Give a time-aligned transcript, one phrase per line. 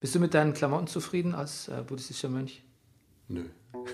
[0.00, 2.62] Bist du mit deinen Klamotten zufrieden als äh, buddhistischer Mönch?
[3.28, 3.44] Nö.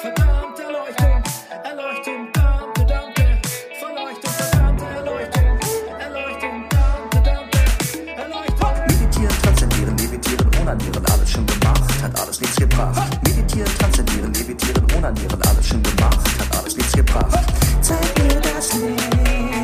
[0.00, 1.24] Verdammte Erleuchtung,
[1.64, 3.40] Erleuchtung, Dampfe, Dampfe,
[3.80, 5.58] Verleuchtung, verdammte Erleuchtung,
[5.98, 8.70] Erleuchtung, Dampfe, Dampfe, Erleuchtung.
[8.86, 13.24] Meditieren, transzendieren, levitieren, onanieren, alles schon gemacht, hat alles nichts gebracht.
[13.24, 17.52] Meditieren, transzendieren, levitieren, onanieren, alles schon gemacht, hat alles nichts gebracht.
[17.80, 19.55] Zeig mir das Licht,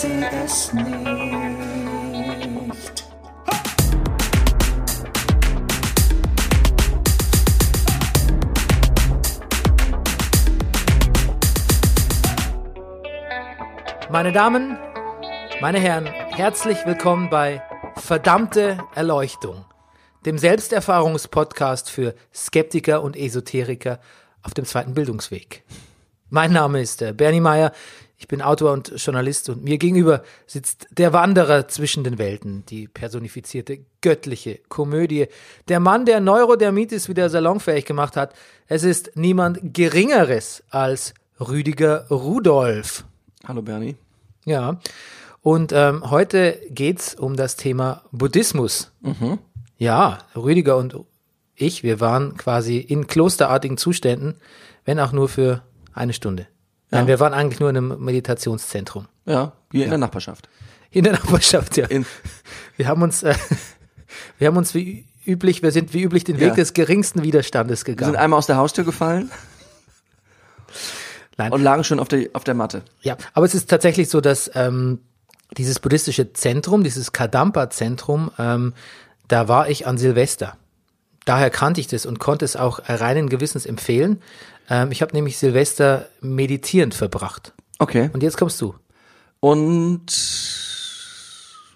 [0.00, 0.86] sehe es nicht.
[14.10, 14.78] Meine Damen,
[15.60, 17.62] meine Herren, herzlich willkommen bei
[17.96, 19.66] Verdammte Erleuchtung,
[20.24, 24.00] dem Selbsterfahrungspodcast für Skeptiker und Esoteriker
[24.42, 25.62] auf dem zweiten Bildungsweg.
[26.30, 27.72] Mein Name ist äh, Bernie Meyer,
[28.20, 32.86] ich bin Autor und Journalist und mir gegenüber sitzt der Wanderer zwischen den Welten, die
[32.86, 35.28] personifizierte göttliche Komödie,
[35.68, 38.34] der Mann, der Neurodermitis wieder salonfähig gemacht hat.
[38.66, 43.06] Es ist niemand Geringeres als Rüdiger Rudolph.
[43.48, 43.96] Hallo Bernie.
[44.44, 44.78] Ja,
[45.40, 48.92] und ähm, heute geht's um das Thema Buddhismus.
[49.78, 50.94] Ja, Rüdiger und
[51.54, 54.34] ich, wir waren quasi in klosterartigen Zuständen,
[54.84, 55.62] wenn auch nur für
[55.94, 56.48] eine Stunde.
[56.90, 59.06] Nein, wir waren eigentlich nur in einem Meditationszentrum.
[59.26, 60.48] Ja, hier in der Nachbarschaft.
[60.90, 61.86] In der Nachbarschaft, ja.
[61.86, 62.04] In,
[62.76, 63.34] Wir haben uns, äh,
[64.38, 67.94] wir haben uns wie üblich, wir sind wie üblich den Weg des geringsten Widerstandes wir
[67.94, 68.12] gegangen.
[68.12, 69.30] sind einmal aus der Haustür gefallen
[71.36, 71.52] Nein.
[71.52, 72.82] und lagen schon auf der, auf der Matte.
[73.02, 75.00] Ja, aber es ist tatsächlich so, dass ähm,
[75.56, 78.74] dieses buddhistische Zentrum, dieses Kadampa-Zentrum, ähm,
[79.28, 80.56] da war ich an Silvester.
[81.24, 84.22] Daher kannte ich das und konnte es auch reinen Gewissens empfehlen.
[84.70, 87.52] Ähm, ich habe nämlich Silvester meditierend verbracht.
[87.78, 88.08] Okay.
[88.12, 88.74] Und jetzt kommst du.
[89.40, 90.06] Und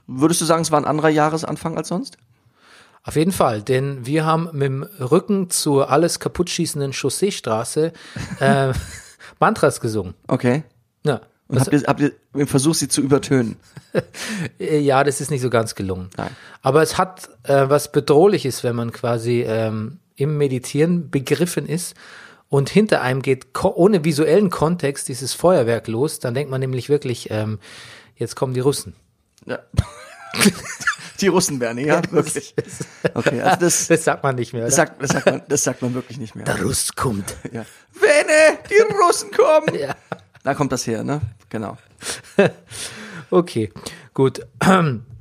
[0.07, 2.17] würdest du sagen, es war ein anderer Jahresanfang als sonst?
[3.03, 7.93] Auf jeden Fall, denn wir haben mit dem Rücken zur alles kaputt schießenden Chausseestraße
[8.41, 8.73] äh,
[9.41, 10.15] Mantras gesungen.
[10.27, 10.65] Okay.
[11.05, 11.21] Ja.
[11.49, 13.57] Und habt ihr, habt ihr versucht, sie zu übertönen?
[14.59, 16.11] Äh, Ja, das ist nicht so ganz gelungen.
[16.17, 16.31] Nein.
[16.63, 21.95] Aber es hat äh, was Bedrohliches, wenn man quasi ähm, im Meditieren begriffen ist
[22.55, 26.21] und hinter einem geht ohne visuellen Kontext dieses Feuerwerk los.
[26.21, 27.59] Dann denkt man nämlich wirklich, ähm,
[28.15, 28.95] jetzt kommen die Russen.
[29.45, 29.59] Ja.
[31.21, 32.55] Die Russen, Bernie, ja, wirklich.
[33.15, 34.65] Okay, also das, Das sagt man nicht mehr.
[34.65, 34.87] das, Oder?
[34.87, 36.45] sagt, das, sagt man, das sagt man wirklich nicht mehr.
[36.45, 37.37] Der Russ kommt.
[37.53, 37.65] Ja.
[37.93, 39.79] Wenne, die Russen kommen!
[39.79, 39.95] Ja.
[40.43, 41.21] Da kommt das her, ne?
[41.49, 41.77] Genau.
[43.31, 43.73] Okay,
[44.13, 44.47] gut.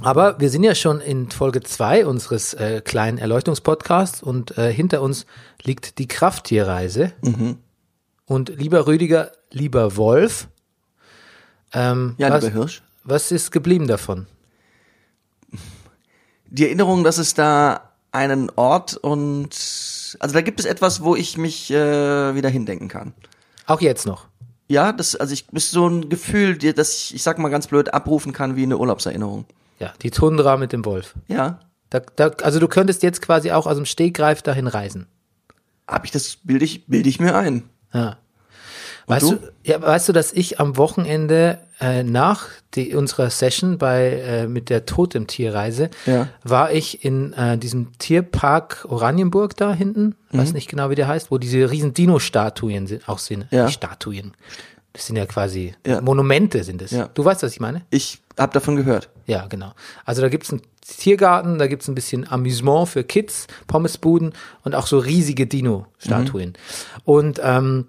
[0.00, 5.00] Aber wir sind ja schon in Folge zwei unseres äh, kleinen Erleuchtungspodcasts und äh, hinter
[5.02, 5.26] uns
[5.62, 7.12] liegt die Krafttierreise.
[8.26, 10.48] Und lieber Rüdiger, lieber Wolf,
[11.72, 12.82] ähm, Ja, was, lieber Hirsch.
[13.04, 14.26] was ist geblieben davon?
[16.48, 19.50] Die Erinnerung, dass es da einen Ort und
[20.20, 23.12] also da gibt es etwas, wo ich mich äh, wieder hindenken kann.
[23.66, 24.26] Auch jetzt noch.
[24.68, 27.66] Ja, das also ich ist so ein Gefühl, die- das ich, ich sag mal ganz
[27.66, 29.44] blöd abrufen kann wie eine Urlaubserinnerung.
[29.78, 31.14] Ja, die Tundra mit dem Wolf.
[31.28, 31.60] Ja,
[31.90, 35.06] Da, da, also du könntest jetzt quasi auch aus dem Stegreif dahin reisen.
[35.86, 37.62] hab ich das bilde ich bilde ich mir ein.
[37.92, 38.16] Ja.
[39.08, 39.36] Weißt du?
[39.36, 39.52] du?
[39.62, 44.68] ja, weißt du, dass ich am Wochenende äh, nach die, unserer Session bei äh, mit
[44.68, 46.28] der Totemtierreise Ja.
[46.42, 50.38] war ich in äh, diesem Tierpark Oranienburg da hinten, Mhm.
[50.38, 53.66] weiß nicht genau wie der heißt, wo diese riesen Dino-Statuen sind, auch sind Ja.
[53.66, 54.32] nicht Statuen.
[54.92, 56.00] Das sind ja quasi Ja.
[56.00, 56.90] Monumente sind es.
[56.90, 57.08] Ja.
[57.14, 57.82] Du weißt, was ich meine?
[57.90, 59.08] Ich hab davon gehört.
[59.26, 59.72] Ja, genau.
[60.04, 64.86] Also da gibt's einen Tiergarten, da gibt's ein bisschen Amüsement für Kids, Pommesbuden und auch
[64.86, 66.54] so riesige Dino-Statuen.
[67.04, 67.88] Und ähm,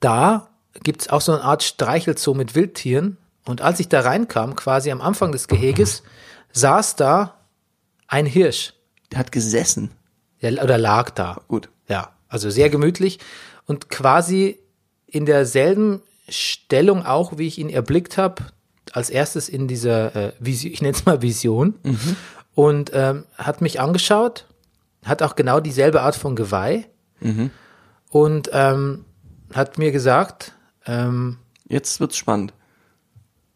[0.00, 0.48] da
[0.82, 3.18] gibt's auch so eine Art Streichelzoo mit Wildtieren.
[3.44, 6.02] Und als ich da reinkam, quasi am Anfang des Geheges,
[6.52, 7.36] saß da
[8.08, 8.72] ein Hirsch.
[9.12, 9.92] Der hat gesessen.
[10.42, 11.42] Der, oder lag da.
[11.48, 11.68] Gut.
[11.88, 13.20] Ja, also sehr gemütlich
[13.66, 14.58] und quasi
[15.06, 18.42] in derselben Stellung auch, wie ich ihn erblickt habe,
[18.96, 21.74] als erstes in dieser, äh, Vision, ich nenne es mal Vision,
[22.54, 24.46] und ähm, hat mich angeschaut,
[25.04, 26.86] hat auch genau dieselbe Art von Geweih
[28.08, 29.04] und ähm,
[29.52, 30.52] hat mir gesagt,
[30.86, 31.36] ähm,
[31.68, 32.54] Jetzt wird's spannend.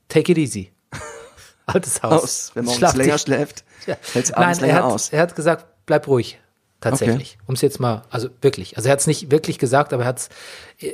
[0.08, 0.72] take it easy.
[1.66, 2.22] Altes Haus.
[2.22, 3.22] Aus, wenn man Schlaf länger dich.
[3.22, 3.64] schläft,
[4.12, 5.08] hält's Nein, abends er länger hat, aus.
[5.08, 6.38] er hat gesagt, bleib ruhig.
[6.82, 7.38] Tatsächlich.
[7.46, 8.76] Um es jetzt mal, also wirklich.
[8.76, 10.28] Also er hat es nicht wirklich gesagt, aber er hat es,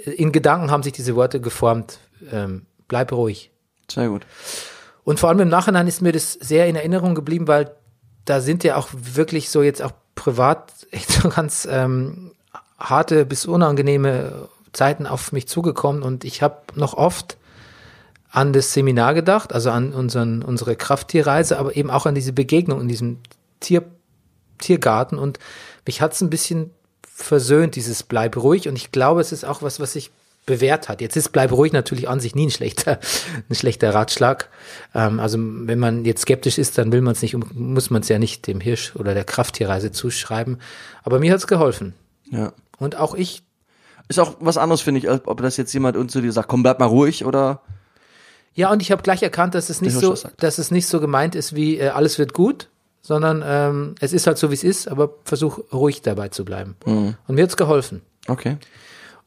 [0.04, 1.98] in Gedanken haben sich diese Worte geformt.
[2.32, 3.50] Ähm, bleib ruhig.
[3.90, 4.26] Sehr gut.
[5.04, 7.70] Und vor allem im Nachhinein ist mir das sehr in Erinnerung geblieben, weil
[8.24, 12.32] da sind ja auch wirklich so jetzt auch privat echt so ganz ähm,
[12.78, 16.02] harte bis unangenehme Zeiten auf mich zugekommen.
[16.02, 17.36] Und ich habe noch oft
[18.30, 22.80] an das Seminar gedacht, also an unseren, unsere Krafttierreise, aber eben auch an diese Begegnung
[22.80, 23.20] in diesem
[23.60, 23.84] Tier,
[24.58, 25.18] Tiergarten.
[25.18, 25.38] Und
[25.86, 26.70] mich hat's ein bisschen
[27.02, 28.68] versöhnt, dieses Bleib ruhig.
[28.68, 30.10] Und ich glaube, es ist auch was, was sich
[30.46, 31.00] bewährt hat.
[31.00, 32.98] Jetzt ist Bleib ruhig natürlich an sich nie ein schlechter,
[33.50, 34.48] ein schlechter Ratschlag.
[34.94, 38.08] Ähm, also wenn man jetzt skeptisch ist, dann will man es nicht, muss man es
[38.08, 40.58] ja nicht dem Hirsch oder der Krafttierreise zuschreiben.
[41.02, 41.94] Aber mir hat's geholfen.
[42.30, 42.52] Ja.
[42.78, 43.42] Und auch ich
[44.08, 46.48] Ist auch was anderes, finde ich, als ob das jetzt jemand uns zu dir sagt,
[46.48, 47.62] komm, bleib mal ruhig oder.
[48.54, 50.42] Ja, und ich habe gleich erkannt, dass es nicht so, sagt.
[50.42, 52.68] dass es nicht so gemeint ist wie äh, alles wird gut,
[53.02, 56.76] sondern ähm, es ist halt so, wie es ist, aber versuch ruhig dabei zu bleiben.
[56.86, 57.16] Mhm.
[57.26, 58.02] Und mir hat's geholfen.
[58.28, 58.58] Okay.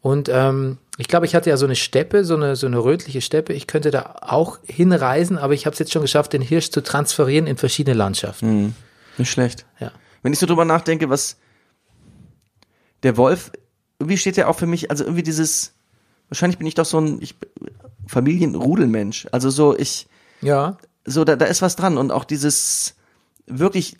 [0.01, 3.21] Und ähm, ich glaube, ich hatte ja so eine Steppe, so eine so eine rötliche
[3.21, 3.53] Steppe.
[3.53, 6.81] Ich könnte da auch hinreisen, aber ich habe es jetzt schon geschafft, den Hirsch zu
[6.81, 8.75] transferieren in verschiedene Landschaften.
[9.17, 9.65] Nicht schlecht.
[9.79, 9.93] Ja.
[10.23, 11.37] Wenn ich so drüber nachdenke, was
[13.03, 13.51] der Wolf,
[13.97, 15.73] irgendwie steht ja auch für mich, also irgendwie dieses,
[16.27, 17.33] wahrscheinlich bin ich doch so ein ich,
[18.07, 19.27] Familienrudelmensch.
[19.31, 20.07] Also so, ich,
[20.41, 20.77] Ja.
[21.05, 22.95] so, da, da ist was dran und auch dieses
[23.47, 23.97] wirklich,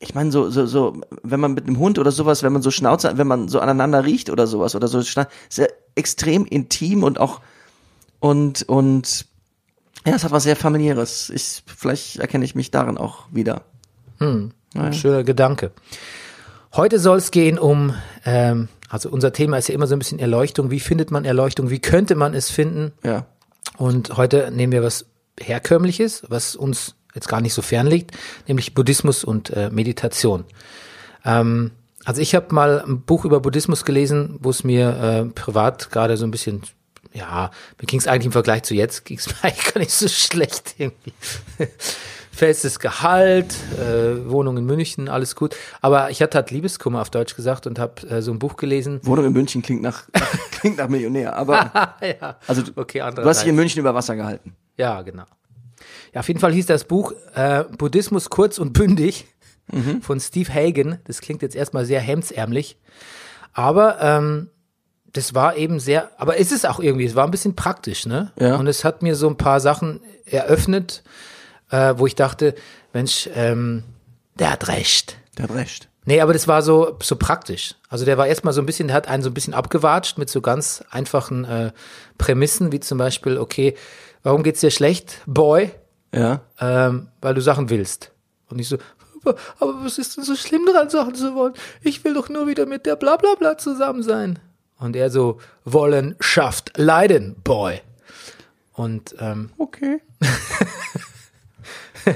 [0.00, 2.72] ich meine, so, so, so, wenn man mit einem Hund oder sowas, wenn man so
[2.72, 7.20] Schnauze, wenn man so aneinander riecht oder sowas oder so, ist ja extrem intim und
[7.20, 7.40] auch,
[8.20, 9.26] und, und,
[10.06, 11.30] ja, es hat was sehr familiäres.
[11.30, 13.62] Ich, vielleicht erkenne ich mich darin auch wieder.
[14.92, 15.72] Schöner Gedanke.
[16.74, 17.94] Heute soll es gehen um,
[18.24, 20.70] ähm, also unser Thema ist ja immer so ein bisschen Erleuchtung.
[20.70, 21.70] Wie findet man Erleuchtung?
[21.70, 22.92] Wie könnte man es finden?
[23.04, 23.26] Ja.
[23.76, 25.06] Und heute nehmen wir was
[25.40, 28.12] Herkömmliches, was uns jetzt gar nicht so fern liegt,
[28.48, 30.44] nämlich Buddhismus und äh, Meditation.
[31.24, 31.72] Ähm,
[32.04, 36.16] also ich habe mal ein Buch über Buddhismus gelesen, wo es mir äh, privat gerade
[36.16, 36.62] so ein bisschen,
[37.12, 37.50] ja,
[37.80, 40.08] mir ging es eigentlich im Vergleich zu jetzt, ging es mir eigentlich gar nicht so
[40.08, 41.12] schlecht irgendwie.
[42.34, 45.54] Festes Gehalt, äh, Wohnung in München, alles gut.
[45.82, 49.00] Aber ich hatte halt Liebeskummer auf Deutsch gesagt und habe äh, so ein Buch gelesen.
[49.02, 50.04] Wohnung in München klingt nach,
[50.50, 53.54] klingt nach Millionär, aber, ja, also, okay, du hast dich in.
[53.54, 54.56] München über Wasser gehalten.
[54.78, 55.24] Ja, genau.
[56.14, 59.26] Ja, auf jeden Fall hieß das Buch äh, Buddhismus kurz und bündig
[60.00, 60.98] von Steve Hagen.
[61.04, 62.76] Das klingt jetzt erstmal sehr hemdsärmlich,
[63.52, 64.50] aber ähm,
[65.12, 68.32] das war eben sehr, aber es ist auch irgendwie, es war ein bisschen praktisch, ne?
[68.38, 68.56] Ja.
[68.56, 71.02] Und es hat mir so ein paar Sachen eröffnet,
[71.70, 72.54] äh, wo ich dachte,
[72.92, 73.84] Mensch, ähm,
[74.38, 75.18] der hat recht.
[75.36, 75.88] Der hat recht.
[76.04, 77.76] Nee, aber das war so, so praktisch.
[77.88, 80.28] Also der war erstmal so ein bisschen, der hat einen so ein bisschen abgewatscht mit
[80.28, 81.72] so ganz einfachen äh,
[82.18, 83.76] Prämissen, wie zum Beispiel, okay,
[84.22, 85.70] warum geht's dir schlecht, Boy?
[86.12, 86.40] Ja.
[86.58, 88.10] Ähm, weil du Sachen willst.
[88.48, 88.78] Und ich so,
[89.24, 91.54] aber, aber was ist denn so schlimm daran, Sachen zu wollen?
[91.82, 94.38] Ich will doch nur wieder mit der Blablabla zusammen sein.
[94.78, 97.80] Und er so, wollen schafft Leiden, Boy.
[98.72, 100.00] Und ähm, Okay.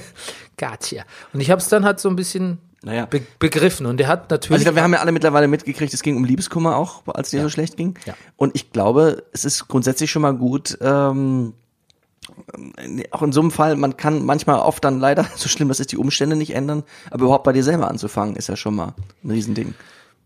[0.56, 1.05] gotcha.
[1.32, 3.06] Und ich habe es dann halt so ein bisschen Naja.
[3.06, 3.87] be begriffen.
[3.87, 4.61] Und er hat Also natürlich.
[4.61, 7.43] ich glaube, wir haben ja alle mittlerweile mitgekriegt, es ging um Liebeskummer auch, als dir
[7.43, 7.99] so schlecht ging.
[8.06, 8.14] Ja.
[8.37, 11.53] Und ich glaube, es ist grundsätzlich schon mal gut, ähm,
[13.10, 15.92] auch in so einem Fall, man kann manchmal oft dann leider, so schlimm das ist,
[15.92, 18.94] die Umstände nicht ändern, aber überhaupt bei dir selber anzufangen, ist ja schon mal
[19.24, 19.74] ein Riesending.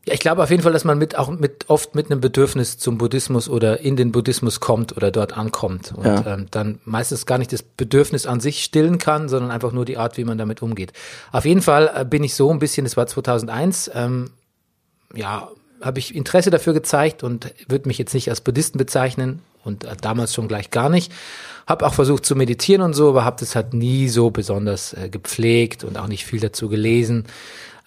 [0.07, 2.79] Ja, ich glaube auf jeden Fall, dass man mit auch mit oft mit einem Bedürfnis
[2.79, 6.25] zum Buddhismus oder in den Buddhismus kommt oder dort ankommt und Ja.
[6.27, 9.99] ähm, dann meistens gar nicht das Bedürfnis an sich stillen kann, sondern einfach nur die
[9.99, 10.95] Art, wie man damit umgeht.
[11.33, 14.31] Auf jeden Fall äh, bin ich so ein bisschen, das war 2001, ähm,
[15.15, 15.51] ja,
[15.83, 19.97] habe ich Interesse dafür gezeigt und würde mich jetzt nicht als Buddhisten bezeichnen und äh,
[20.01, 21.13] damals schon gleich gar nicht.
[21.67, 25.09] Habe auch versucht zu meditieren und so, aber habe das halt nie so besonders äh,
[25.09, 27.27] gepflegt und auch nicht viel dazu gelesen.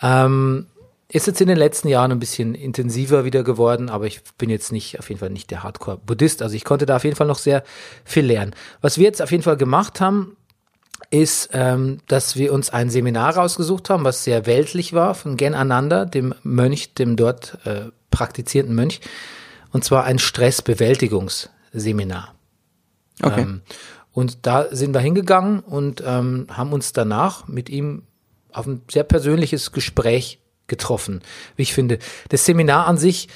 [0.01, 0.68] Ähm,
[1.10, 4.72] ist jetzt in den letzten Jahren ein bisschen intensiver wieder geworden, aber ich bin jetzt
[4.72, 6.42] nicht, auf jeden Fall nicht der Hardcore-Buddhist.
[6.42, 7.63] Also ich konnte da auf jeden Fall noch sehr
[8.03, 8.56] viel lernen.
[8.82, 10.36] Was wir jetzt auf jeden Fall gemacht haben,
[11.12, 15.53] ist, ähm, dass wir uns ein Seminar rausgesucht haben, was sehr weltlich war, von Gen
[15.53, 19.01] Ananda, dem Mönch, dem dort äh, praktizierenden Mönch,
[19.72, 20.18] und zwar ein
[21.74, 22.36] Stressbewältigungsseminar.
[23.22, 23.42] Okay.
[23.42, 23.62] Ähm,
[24.12, 28.03] und da sind wir hingegangen und ähm, haben uns danach mit ihm
[28.51, 31.22] auf ein sehr persönliches Gespräch getroffen,
[31.56, 32.00] wie ich finde.
[32.30, 33.27] Das Seminar an sich,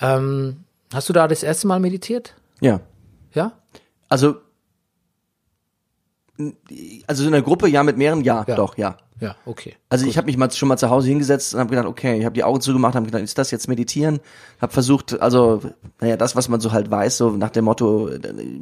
[0.00, 2.34] ähm, hast du da das erste Mal meditiert?
[2.60, 2.80] ja.
[3.32, 3.52] Ja?
[4.08, 4.36] Also,
[7.06, 8.54] also in der Gruppe, ja, mit mehreren, ja, Ja.
[8.56, 8.96] doch, ja.
[9.20, 9.76] Ja, okay.
[9.88, 12.24] Also ich habe mich mal schon mal zu Hause hingesetzt und habe gedacht, okay, ich
[12.24, 14.18] habe die Augen zugemacht, habe gedacht, ist das jetzt meditieren?
[14.60, 15.62] Habe versucht, also
[16.00, 18.10] naja, das, was man so halt weiß, so nach dem Motto,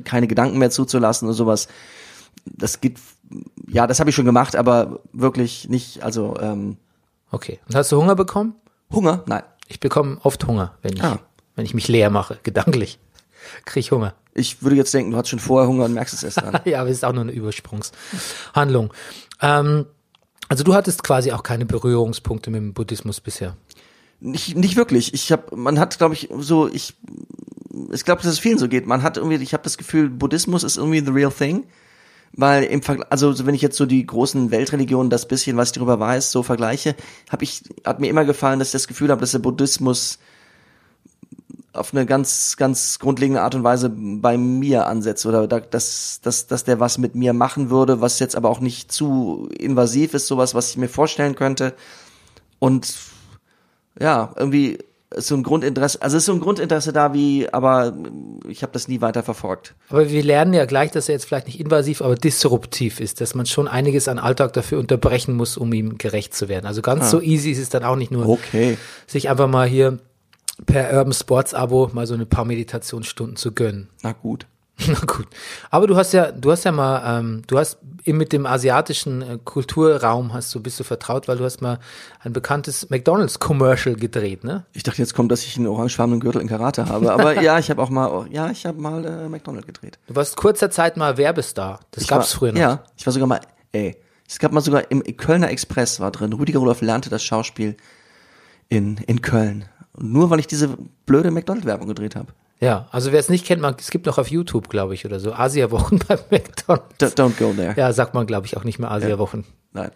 [0.04, 1.68] keine Gedanken mehr zuzulassen und sowas.
[2.44, 2.98] Das geht,
[3.66, 6.76] ja, das habe ich schon gemacht, aber wirklich nicht, also ähm,
[7.30, 7.58] Okay.
[7.66, 8.54] Und hast du Hunger bekommen?
[8.92, 9.22] Hunger?
[9.26, 9.42] Nein.
[9.68, 11.18] Ich bekomme oft Hunger, wenn ich, Ah.
[11.56, 12.98] wenn ich mich leer mache, gedanklich.
[13.64, 14.14] Krieg ich Hunger.
[14.34, 16.60] Ich würde jetzt denken, du hast schon vorher Hunger und merkst es erst dann.
[16.64, 18.92] Ja, aber es ist auch nur eine Übersprungshandlung.
[19.40, 19.86] Ähm,
[20.48, 23.56] also du hattest quasi auch keine Berührungspunkte mit dem Buddhismus bisher.
[24.20, 25.14] nicht, nicht wirklich.
[25.14, 26.94] Ich habe, man hat, glaube ich, so, ich
[27.90, 28.86] ich glaube, dass es vielen so geht.
[28.86, 31.64] Man hat irgendwie, ich habe das Gefühl, Buddhismus ist irgendwie the real thing.
[32.34, 35.68] Weil im Vergleich, also so wenn ich jetzt so die großen Weltreligionen, das bisschen, was
[35.68, 36.96] ich darüber weiß, so vergleiche,
[37.30, 40.18] habe ich, hat mir immer gefallen, dass ich das Gefühl habe, dass der Buddhismus
[41.72, 46.46] auf eine ganz, ganz grundlegende Art und Weise bei mir ansetzt oder da, dass, dass,
[46.46, 50.26] dass der was mit mir machen würde, was jetzt aber auch nicht zu invasiv ist,
[50.26, 51.72] sowas, was ich mir vorstellen könnte.
[52.58, 52.94] Und
[53.98, 54.78] ja, irgendwie
[55.14, 57.94] ist so ein Grundinteresse, also ist so ein Grundinteresse da wie, aber
[58.48, 59.74] ich habe das nie weiter verfolgt.
[59.88, 63.34] Aber wir lernen ja gleich, dass er jetzt vielleicht nicht invasiv, aber disruptiv ist, dass
[63.34, 66.66] man schon einiges an Alltag dafür unterbrechen muss, um ihm gerecht zu werden.
[66.66, 68.78] Also ganz so easy ist es dann auch nicht nur, Okay.
[69.06, 69.98] sich einfach mal hier
[70.66, 73.88] per Urban Sports Abo mal so ein paar Meditationsstunden zu gönnen.
[74.02, 74.46] Na gut.
[74.86, 75.26] Na gut.
[75.70, 79.38] Aber du hast ja, du hast ja mal, ähm, du hast mit dem asiatischen äh,
[79.44, 81.78] Kulturraum hast du, bist du vertraut, weil du hast mal
[82.20, 84.64] ein bekanntes McDonalds Commercial gedreht, ne?
[84.72, 87.12] Ich dachte, jetzt kommt, dass ich einen orangefarbenen Gürtel in Karate habe.
[87.12, 89.98] Aber ja, ich habe auch mal, ja, ich habe mal äh, McDonald gedreht.
[90.06, 91.80] Du warst kurzer Zeit mal Werbestar.
[91.90, 92.60] Das Ich gab's war, früher noch.
[92.60, 93.40] Ja, ich war sogar mal,
[93.72, 93.96] ey,
[94.28, 96.32] es gab mal sogar im Kölner Express war drin.
[96.32, 97.76] Rüdiger Rudolph lernte das Schauspiel
[98.68, 99.66] in, in Köln.
[99.98, 102.32] Nur weil ich diese blöde McDonald-Werbung gedreht habe.
[102.60, 105.18] Ja, also wer es nicht kennt, man, es gibt noch auf YouTube, glaube ich, oder
[105.18, 106.96] so, Asia-Wochen bei McDonalds.
[106.98, 107.74] D don't go there.
[107.76, 109.44] Ja, sagt man, glaube ich, auch nicht mehr Asia-Wochen.
[109.72, 109.90] Nein.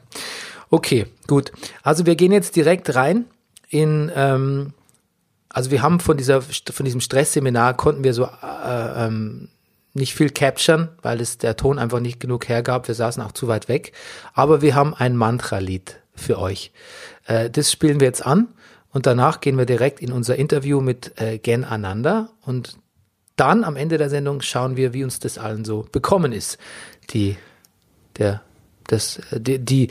[0.68, 1.52] Okay, gut.
[1.82, 3.26] Also wir gehen jetzt direkt rein
[3.68, 4.72] in, ähm,
[5.48, 9.48] also wir haben von dieser, von diesem Stressseminar konnten wir so äh, ähm,
[9.94, 12.88] nicht viel capturen, weil es der Ton einfach nicht genug hergab.
[12.88, 13.92] Wir saßen auch zu weit weg.
[14.34, 16.72] Aber wir haben ein Mantra-Lied für euch.
[17.26, 18.48] Äh, das spielen wir jetzt an
[18.96, 22.78] und danach gehen wir direkt in unser Interview mit äh, Gen Ananda und
[23.36, 26.56] dann am Ende der Sendung schauen wir, wie uns das allen so bekommen ist.
[27.10, 27.36] Die,
[28.16, 28.40] der,
[28.86, 29.88] das, äh, die, die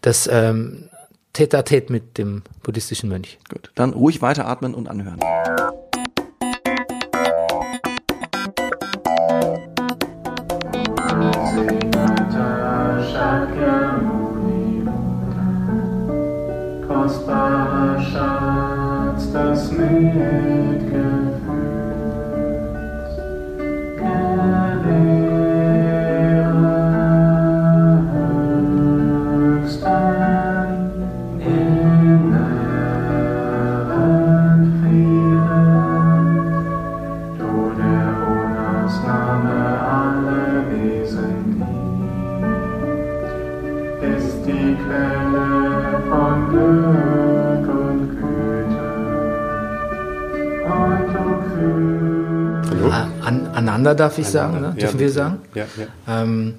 [0.00, 0.90] das ähm,
[1.34, 3.38] Tete-a-Tete mit dem buddhistischen Mönch.
[3.48, 3.70] Gut.
[3.76, 5.20] Dann ruhig weiteratmen und anhören.
[16.88, 18.47] Kostbarer Schatz,
[20.14, 20.77] das
[53.78, 54.68] An, Ananda darf ich sagen, ne?
[54.68, 55.18] Ja, dürfen wir bitte.
[55.18, 55.38] sagen?
[55.54, 56.22] Ja, ja.
[56.22, 56.54] Ähm,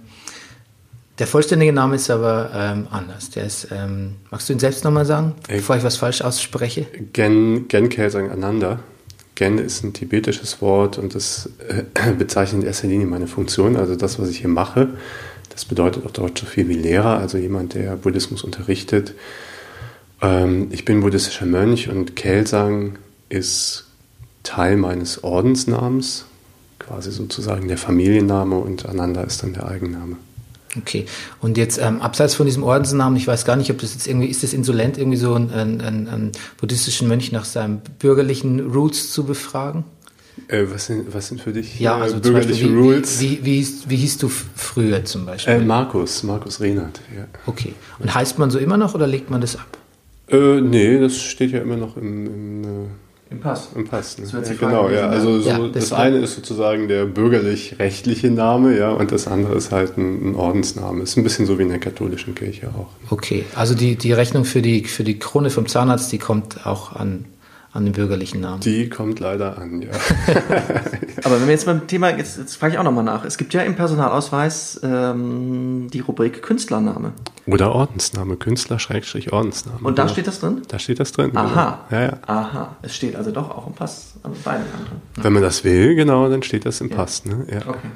[1.20, 3.30] der vollständige Name ist aber ähm, anders.
[3.32, 6.88] Der ist, ähm, magst du ihn selbst nochmal sagen, bevor ich was falsch ausspreche?
[7.12, 8.80] Gen, Gen Kelsang Ananda.
[9.36, 13.96] Gen ist ein tibetisches Wort und das äh, bezeichnet in erster Linie meine Funktion, also
[13.96, 14.90] das, was ich hier mache.
[15.50, 19.14] Das bedeutet auf Deutsch so viel wie Lehrer, also jemand, der Buddhismus unterrichtet.
[20.22, 22.98] Ähm, ich bin buddhistischer Mönch und Kelsang
[23.28, 23.88] ist
[24.44, 26.26] Teil meines Ordensnamens,
[26.80, 30.18] quasi sozusagen der Familienname und Ananda ist dann der Eigenname.
[30.78, 31.06] Okay.
[31.42, 34.28] Und jetzt ähm, abseits von diesem Ordensnamen, ich weiß gar nicht, ob das jetzt irgendwie,
[34.28, 39.24] ist das insolent, irgendwie so einen, einen, einen, buddhistischen Mönch nach seinem bürgerlichen Roots zu
[39.24, 39.84] befragen?
[40.48, 43.20] Äh, was, sind, was sind für dich Ja, äh, also zum bürgerliche Beispiel, Rules?
[43.20, 45.56] wie, wie, wie, hieß, wie hieß du früher zum Beispiel?
[45.56, 47.26] Äh, Markus, Markus Rehnert, ja.
[47.48, 47.74] okay.
[47.98, 49.78] Und heißt man so immer noch oder legt man das ab?
[50.28, 52.88] Äh, nee, das steht ja immer noch im, im, äh,
[53.32, 53.70] Im Pass.
[53.76, 54.18] im Pass.
[54.18, 54.24] Ne?
[54.24, 55.08] Das wird Ja, genau, ja.
[55.08, 59.56] Also so, Ja, das, das eine ist sozusagen der bürgerlich-rechtliche Name, ja, und das andere
[59.56, 61.04] ist halt ein, ein Ordensname.
[61.04, 62.88] Ist ein bisschen so wie in der katholischen Kirche auch.
[63.12, 63.46] Okay.
[63.56, 67.26] Also die, die Rechnung für die, für die Krone vom Zahnarzt, die kommt auch an,
[67.72, 68.62] an den bürgerlichen Namen.
[68.62, 69.90] Die kommt leider an, ja.
[71.24, 73.26] Aber wenn wir jetzt beim Thema, jetzt, jetzt frage ich auch nochmal nach.
[73.26, 77.14] Es gibt ja im Personalausweis ähm, die Rubrik Künstlername.
[77.46, 79.80] Oder Ordensname, Künstler-Ordensname.
[79.84, 80.14] Und da genau.
[80.14, 80.62] steht das drin?
[80.68, 81.36] Da steht das drin.
[81.36, 81.86] Aha.
[81.90, 82.02] Genau.
[82.02, 82.18] Ja, ja.
[82.26, 82.76] Aha.
[82.82, 85.02] Es steht also doch auch im Pass an beiden anderen.
[85.16, 87.26] Wenn man das will, genau, dann steht das im Pass.
[87.26, 87.46] Ne?
[87.52, 87.68] Ja.
[87.68, 87.88] Okay.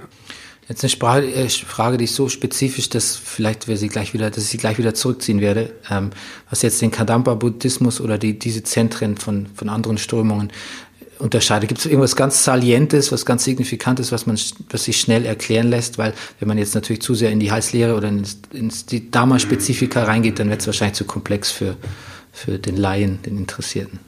[0.70, 4.30] Jetzt eine Sprache, äh, Frage, die ist so spezifisch, dass vielleicht wir sie gleich wieder,
[4.30, 5.74] dass ich sie gleich wieder zurückziehen werde.
[5.90, 6.12] Ähm,
[6.50, 10.52] was jetzt den Kadampa-Buddhismus oder die, diese Zentren von, von anderen Strömungen
[11.20, 11.70] unterscheidet.
[11.70, 14.40] Gibt es irgendwas ganz Salientes, was ganz Signifikantes, was man,
[14.70, 15.98] was sich schnell erklären lässt?
[15.98, 20.04] Weil wenn man jetzt natürlich zu sehr in die Heißlehre oder ins, ins die Dharma-Spezifika
[20.04, 21.76] reingeht, dann wird es wahrscheinlich zu komplex für,
[22.32, 24.00] für den Laien, den Interessierten.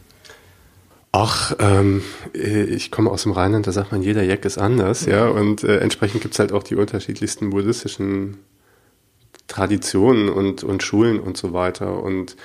[1.17, 2.03] Ach, ähm,
[2.33, 5.63] äh, ich komme aus dem Rheinland, da sagt man, jeder Jack ist anders, ja, und
[5.63, 8.39] äh, entsprechend gibt's halt auch die unterschiedlichsten buddhistischen
[9.47, 12.03] Traditionen und, und Schulen und so weiter.
[12.03, 12.35] Und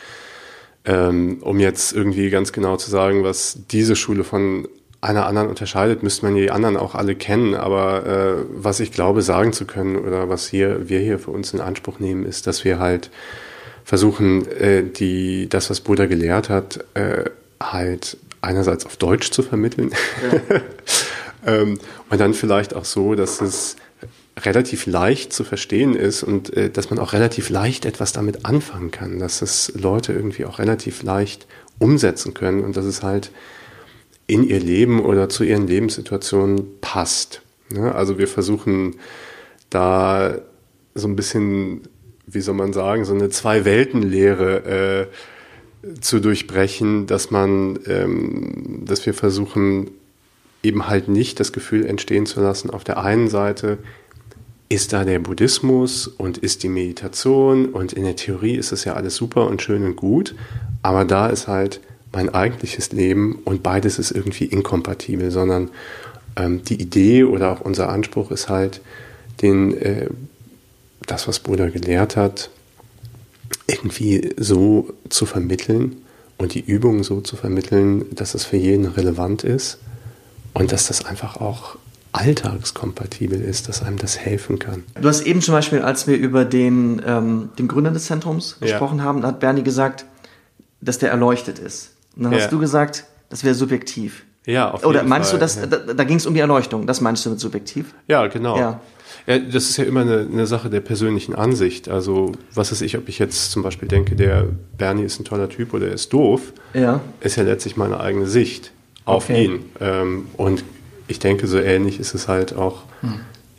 [0.85, 4.69] ähm, um jetzt irgendwie ganz genau zu sagen, was diese Schule von
[5.01, 7.57] einer anderen unterscheidet, müsste man die anderen auch alle kennen.
[7.57, 11.53] Aber äh, was ich glaube sagen zu können oder was hier, wir hier für uns
[11.53, 13.11] in Anspruch nehmen, ist, dass wir halt
[13.83, 17.25] versuchen, äh, die, das, was Buddha gelehrt hat, äh,
[17.61, 19.93] halt einerseits auf Deutsch zu vermitteln
[21.47, 21.79] ähm,
[22.09, 23.77] und dann vielleicht auch so, dass es
[24.39, 28.91] relativ leicht zu verstehen ist und äh, dass man auch relativ leicht etwas damit anfangen
[28.91, 31.47] kann, dass es Leute irgendwie auch relativ leicht
[31.79, 33.31] umsetzen können und dass es halt
[34.27, 37.43] in ihr Leben oder zu ihren Lebenssituationen passt.
[37.71, 37.95] Ne?
[37.95, 38.97] Also wir versuchen
[39.71, 40.39] da
[40.95, 41.83] so ein bisschen,
[42.27, 45.15] wie soll man sagen, so eine Zwei-Welten-Lehre äh,
[46.01, 49.91] zu durchbrechen, dass man, ähm, dass wir versuchen,
[50.63, 53.79] eben halt nicht das Gefühl entstehen zu lassen, auf der einen Seite
[54.69, 58.93] ist da der Buddhismus und ist die Meditation und in der Theorie ist es ja
[58.93, 60.35] alles super und schön und gut,
[60.83, 61.81] aber da ist halt
[62.13, 65.71] mein eigentliches Leben und beides ist irgendwie inkompatibel, sondern
[66.37, 68.81] ähm, die Idee oder auch unser Anspruch ist halt,
[69.43, 70.09] den, äh,
[71.07, 72.51] das, was Buddha gelehrt hat,
[73.67, 75.97] irgendwie so zu vermitteln
[76.39, 79.79] und die Übungen so zu vermitteln, dass es für jeden relevant ist
[80.55, 81.77] und dass das einfach auch
[82.13, 84.83] alltagskompatibel ist, dass einem das helfen kann.
[85.01, 88.67] Du hast eben zum Beispiel, als wir über den, ähm, den Gründer des Zentrums Ja.
[88.67, 90.05] gesprochen haben, hat Bernie gesagt,
[90.81, 91.93] dass der erleuchtet ist.
[92.17, 92.39] Und dann Ja.
[92.41, 94.25] hast du gesagt, das wäre subjektiv.
[94.47, 95.67] Ja, auf Oder jeden meinst Fall, du, dass, ja.
[95.67, 97.95] da, da ging es um die Erleuchtung, das meinst du mit subjektiv?
[98.09, 98.57] Ja, genau.
[98.59, 98.81] Ja.
[99.31, 99.39] Ja.
[99.39, 101.89] das ist ja immer eine, eine Sache der persönlichen Ansicht.
[101.89, 104.47] Also, was weiß ich, ob ich jetzt zum Beispiel denke, der
[104.79, 107.01] Bernie ist ein toller Typ oder er ist doof, Ja.
[107.21, 108.73] ist ja letztlich meine eigene Sicht
[109.05, 109.45] auf Okay.
[109.45, 109.65] ihn.
[109.81, 110.65] Ähm, und
[111.09, 112.83] ich denke, so ähnlich ist es halt auch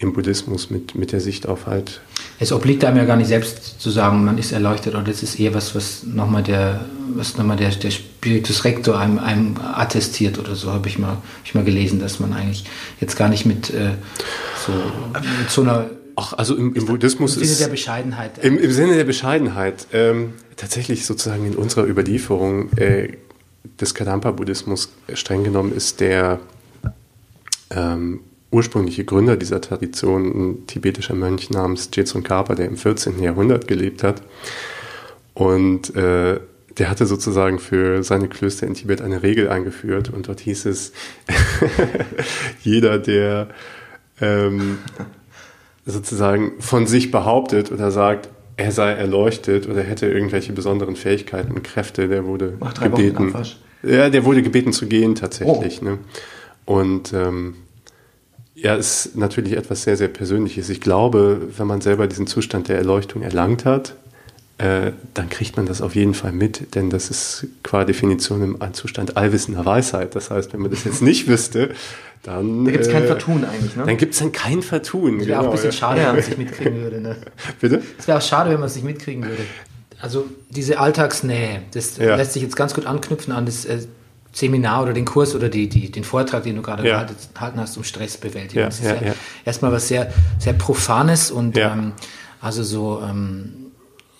[0.02, 2.02] im Buddhismus mit, mit der Sicht auf halt.
[2.40, 5.40] Es obliegt einem ja gar nicht selbst zu sagen, man ist erleuchtet, oder das ist
[5.40, 10.56] eher was, was nochmal der, was nochmal der, der Spiritus Rector einem, einem attestiert oder
[10.56, 12.66] so, habe ich mal, hab ich mal gelesen, dass man eigentlich
[13.00, 13.92] jetzt gar nicht mit äh,
[14.66, 14.74] so,
[15.40, 17.62] mit so einer Ach, also im, im Buddhismus im Sinne ist.
[17.62, 18.44] der Bescheidenheit.
[18.44, 23.14] Im, Im Sinne der Bescheidenheit, ähm, tatsächlich sozusagen in unserer Überlieferung äh,
[23.80, 26.40] des Kadampa-Buddhismus streng genommen ist der
[27.70, 28.20] ähm,
[28.52, 33.22] ursprüngliche Gründer dieser Tradition ein tibetischer Mönch namens Jetsun Karpa, der im 14.
[33.24, 34.22] Jahrhundert gelebt hat.
[35.34, 36.40] Und äh,
[36.78, 40.94] der hatte sozusagen für seine Klöster in Tibet eine Regel eingeführt und dort hieß es,
[42.64, 43.50] jeder, der
[44.20, 44.78] ähm,
[45.86, 51.64] sozusagen von sich behauptet oder sagt, er sei erleuchtet oder hätte irgendwelche besonderen Fähigkeiten und
[51.64, 53.34] Kräfte, der wurde gebeten.
[53.84, 55.82] Ja, der wurde gebeten zu gehen tatsächlich.
[55.82, 55.98] Ne?
[56.66, 57.56] Und ähm,
[58.62, 60.70] ja, ist natürlich etwas sehr, sehr Persönliches.
[60.70, 63.96] Ich glaube, wenn man selber diesen Zustand der Erleuchtung erlangt hat,
[64.58, 68.74] äh, dann kriegt man das auf jeden Fall mit, denn das ist qua Definition ein
[68.76, 70.14] Zustand allwissender Weisheit.
[70.14, 71.72] Das heißt, wenn man das jetzt nicht wüsste,
[72.22, 72.66] dann.
[72.66, 73.84] Da gibt es kein äh, Vertun eigentlich, ne?
[73.88, 75.18] Dann gibt es dann kein Vertun.
[75.18, 75.78] das wäre auch ein bisschen ja.
[75.78, 76.08] schade, Ja.
[76.08, 77.02] wenn man es nicht mitkriegen würde.
[77.02, 77.16] Ne?
[77.60, 77.82] Bitte?
[77.98, 79.42] Es wäre auch schade, wenn man es nicht mitkriegen würde.
[80.00, 82.16] Also diese Alltagsnähe, das Ja.
[82.16, 83.80] lässt sich jetzt ganz gut anknüpfen an das äh,
[84.34, 87.06] Seminar oder den Kurs oder die, die, den Vortrag, den du gerade Ja.
[87.34, 88.62] gehalten hast, um Stressbewältigung.
[88.62, 89.16] Ja, das ist ja, ja,
[89.46, 91.94] erstmal was sehr, sehr Profanes und ähm,
[92.40, 93.72] also so, ähm,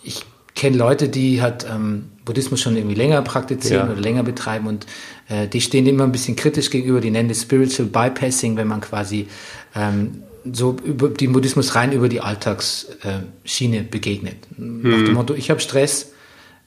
[0.04, 4.86] ich kenne Leute, die halt ähm, Buddhismus schon irgendwie länger praktizieren oder länger betreiben und
[5.30, 8.82] äh, die stehen immer ein bisschen kritisch gegenüber, die nennen das Spiritual Bypassing, wenn man
[8.82, 9.28] quasi
[9.76, 14.38] ähm, so über den Buddhismus rein über die Alltagsschiene äh, begegnet.
[14.58, 16.12] Nach dem Motto, ich habe Stress,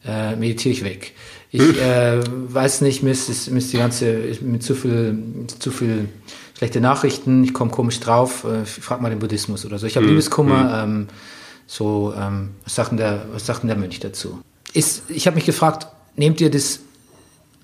[0.05, 1.13] äh, meditiere ich weg.
[1.57, 5.17] Ich äh, weiß nicht, mir ist, mir ist die ganze, mit zu viel,
[5.61, 6.09] zu viel
[6.59, 9.87] schlechte Nachrichten, ich komme komisch drauf, äh, frag mal den Buddhismus oder so.
[9.87, 11.07] Ich habe Liebeskummer, ähm,
[11.69, 14.41] so, ähm, was, sagt denn der, was sagt denn der Mönch dazu?
[14.73, 15.87] Ist, ich habe mich gefragt,
[16.17, 16.81] nehmt ihr das,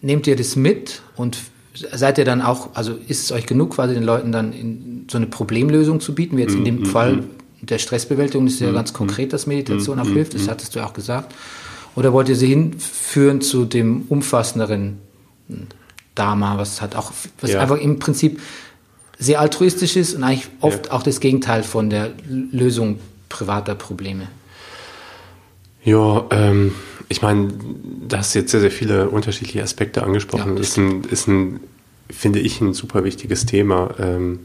[0.03, 1.38] nehmt ihr das mit und
[1.74, 5.16] seid ihr dann auch, also ist es euch genug, quasi den Leuten dann in so
[5.16, 7.24] eine Problemlösung zu bieten, wie jetzt in dem Fall
[7.61, 11.35] der Stressbewältigung, ist ja ganz konkret, dass Meditation auch hilft, das hattest du auch gesagt.
[11.96, 14.98] Oder wollt ihr sie hinführen zu dem umfassenderen
[16.14, 17.61] Dharma, was hat auch, was Ja.
[17.61, 18.40] einfach im Prinzip
[19.18, 22.98] sehr altruistisch ist und eigentlich oft auch das Gegenteil von der Lösung
[23.29, 24.29] privater Probleme.
[25.85, 26.72] Ja, ähm,
[27.09, 27.48] ich meine,
[28.09, 30.57] da hast jetzt sehr, sehr viele unterschiedliche Aspekte angesprochen.
[30.57, 31.61] Ja, ist, ein, ist ein,
[32.11, 33.94] finde ich, ein super wichtiges Thema.
[33.98, 34.40] Ähm,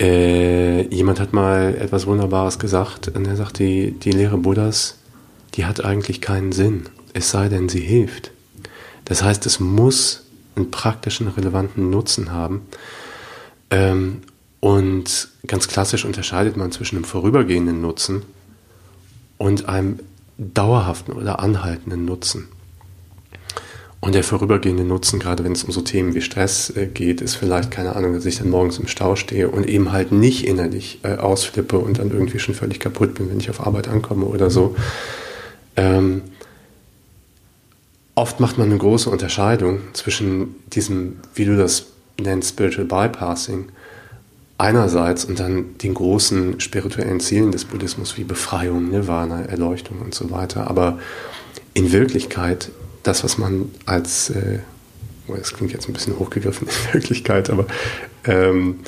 [0.00, 4.98] äh, jemand hat mal etwas Wunderbares gesagt und er sagt, die, die Lehre Buddhas,
[5.54, 8.32] die hat eigentlich keinen Sinn, es sei denn, sie hilft.
[9.04, 10.24] Das heißt, es muss
[10.56, 12.62] einen praktischen, relevanten Nutzen haben.
[13.70, 14.22] Ähm,
[14.60, 18.22] und ganz klassisch unterscheidet man zwischen einem vorübergehenden Nutzen
[19.36, 19.98] und einem
[20.38, 22.48] dauerhaften oder anhaltenden Nutzen.
[24.00, 27.36] Und der vorübergehende Nutzen, gerade wenn es um so Themen wie Stress äh, geht, ist
[27.36, 30.98] vielleicht, keine Ahnung, dass ich dann morgens im Stau stehe und eben halt nicht innerlich
[31.04, 34.50] äh, ausflippe und dann irgendwie schon völlig kaputt bin, wenn ich auf Arbeit ankomme oder
[34.50, 34.76] so.
[35.76, 36.22] Ähm,
[38.14, 41.86] oft macht man eine große Unterscheidung zwischen diesem, wie du das
[42.20, 43.66] nennst, Spiritual Bypassing,
[44.56, 50.30] einerseits und dann den großen spirituellen Zielen des Buddhismus wie Befreiung, Nirvana, Erleuchtung und so
[50.30, 50.68] weiter.
[50.70, 50.98] Aber
[51.74, 52.70] in Wirklichkeit,
[53.02, 54.60] das, was man als, äh,
[55.26, 57.66] oh, das klingt jetzt ein bisschen hochgegriffen in Wirklichkeit, aber
[58.24, 58.80] ähm,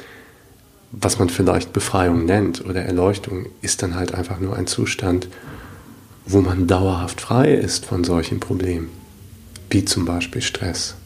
[0.93, 5.29] was man vielleicht Befreiung nennt oder Erleuchtung, ist dann halt einfach nur ein Zustand,
[6.27, 8.91] wo man dauerhaft frei ist von solchen Problemen,
[9.71, 10.97] wie zum Beispiel Stress.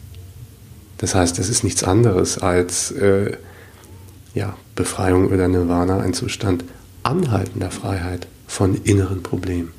[0.98, 3.36] Das heißt, es ist nichts anderes als äh,
[4.34, 6.64] ja, Befreiung oder Nirvana, ein Zustand
[7.02, 9.72] anhaltender Freiheit von inneren Problemen.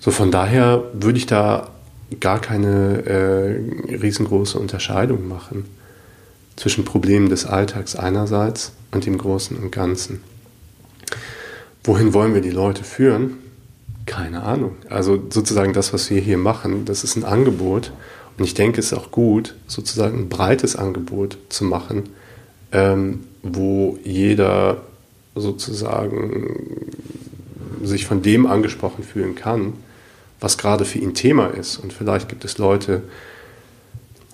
[0.00, 1.70] So von daher würde ich da
[2.20, 5.66] gar keine äh, riesengroße Unterscheidung machen
[6.56, 10.22] zwischen Problemen des Alltags einerseits und dem Großen und Ganzen.
[11.84, 13.38] Wohin wollen wir die Leute führen?
[14.08, 14.76] Keine Ahnung.
[14.88, 17.92] Also sozusagen das, was wir hier machen, das ist ein Angebot.
[18.38, 22.04] Und ich denke, es ist auch gut, sozusagen ein breites Angebot zu machen,
[22.72, 24.82] ähm, wo jeder
[25.34, 26.86] sozusagen
[27.82, 29.74] sich von dem angesprochen fühlen kann,
[30.40, 31.78] was gerade für ihn Thema ist.
[31.78, 33.02] Und vielleicht gibt es Leute,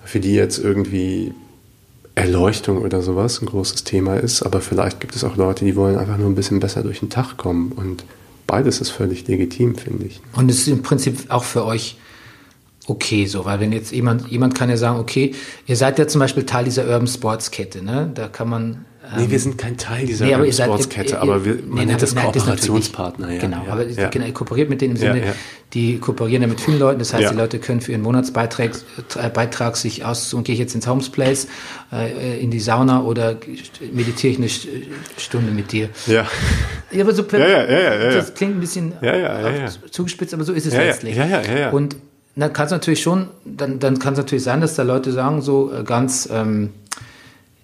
[0.03, 1.33] für die jetzt irgendwie
[2.15, 5.97] Erleuchtung oder sowas ein großes Thema ist, aber vielleicht gibt es auch Leute, die wollen
[5.97, 7.73] einfach nur ein bisschen besser durch den Tag kommen.
[7.73, 8.05] Und
[8.47, 10.21] beides ist völlig legitim, finde ich.
[10.33, 11.97] Und es ist im Prinzip auch für euch
[12.87, 15.33] okay so, weil wenn jetzt jemand, jemand kann ja sagen, okay,
[15.65, 18.11] ihr seid ja zum Beispiel Teil dieser Urban Sports Kette, ne?
[18.13, 18.85] Da kann man.
[19.17, 21.87] Nee, wir sind kein Teil dieser Nee, aber Sportskette, ihr- aber wir, nee, man nein,
[21.87, 23.31] nennt das Kooperationspartner.
[23.33, 24.09] ja, genau, ja, aber ja.
[24.09, 25.21] genau, ihr kooperiert mit denen im Sinne,
[25.73, 26.99] die kooperieren ja mit vielen Leuten.
[26.99, 28.71] Das heißt, die Leute können für ihren Monatsbeitrag
[29.21, 31.47] äh, Beitrag sich aussuchen, gehe ich jetzt ins Homesplace,
[31.91, 33.35] äh, in die Sauna oder
[33.93, 34.67] meditiere ich eine St-
[35.17, 35.89] Stunde mit dir.
[36.07, 36.25] Ja.
[36.99, 38.93] Aber so das klingt ein bisschen
[39.91, 41.15] zugespitzt, aber so ist es letztlich.
[41.15, 41.69] ja, ja, ja, ja.
[41.71, 41.95] Und
[42.37, 45.41] dann kann es natürlich schon, dann, dann kann es natürlich sein, dass da Leute sagen,
[45.41, 46.71] so äh, ganz, ähm,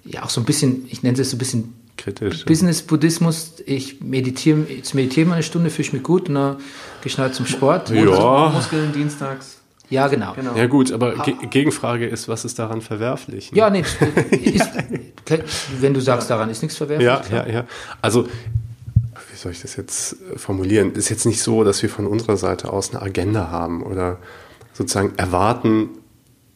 [0.04, 2.46] ja, auch so ein bisschen, ich nenne es so ein bisschen Kritisch.
[2.46, 3.62] Business-Buddhismus.
[3.66, 6.64] Ich meditiere, jetzt meditiere mal eine Stunde, fühle ich mich gut und dann gehe
[7.06, 7.90] ich schnell zum Sport.
[7.92, 8.50] Ja.
[8.50, 9.58] Muskeln dienstags.
[9.90, 10.34] Ja, genau.
[10.34, 10.56] Genau.
[10.56, 13.52] Ja gut, aber Ge Gegenfrage ist, was ist daran verwerflich?
[13.52, 13.58] ne?
[13.58, 14.70] Ja, nee, ist,
[15.82, 17.06] wenn du sagst, daran ist nichts verwerflich.
[17.06, 17.48] Ja, klar.
[17.48, 17.66] ja, ja.
[18.02, 20.94] Also, wie soll ich das jetzt äh, formulieren?
[20.94, 24.18] Ist jetzt nicht so, dass wir von unserer Seite aus eine Agenda haben oder
[24.74, 25.90] sozusagen erwarten,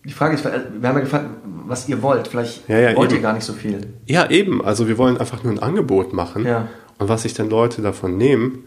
[0.06, 1.26] Die Frage ist, wir haben ja gefragt,
[1.68, 2.28] was ihr wollt.
[2.28, 3.20] Vielleicht Ja, ja, wollt eben.
[3.20, 3.82] ihr gar nicht so viel.
[4.06, 6.68] ja eben, also wir wollen einfach nur ein Angebot machen Ja.
[7.00, 8.66] und was sich dann Leute davon nehmen,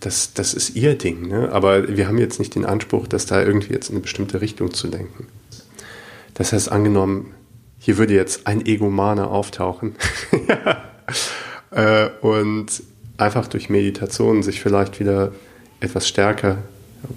[0.00, 1.28] das, das ist ihr Ding.
[1.28, 1.48] Ne?
[1.52, 4.72] Aber wir haben jetzt nicht den Anspruch, das da irgendwie jetzt in eine bestimmte Richtung
[4.74, 5.26] zu lenken.
[6.34, 7.32] Das heißt, angenommen,
[7.78, 9.94] hier würde jetzt ein Egomaner auftauchen
[11.70, 12.66] äh, und
[13.16, 15.32] einfach durch Meditation sich vielleicht wieder
[15.80, 16.58] etwas stärker,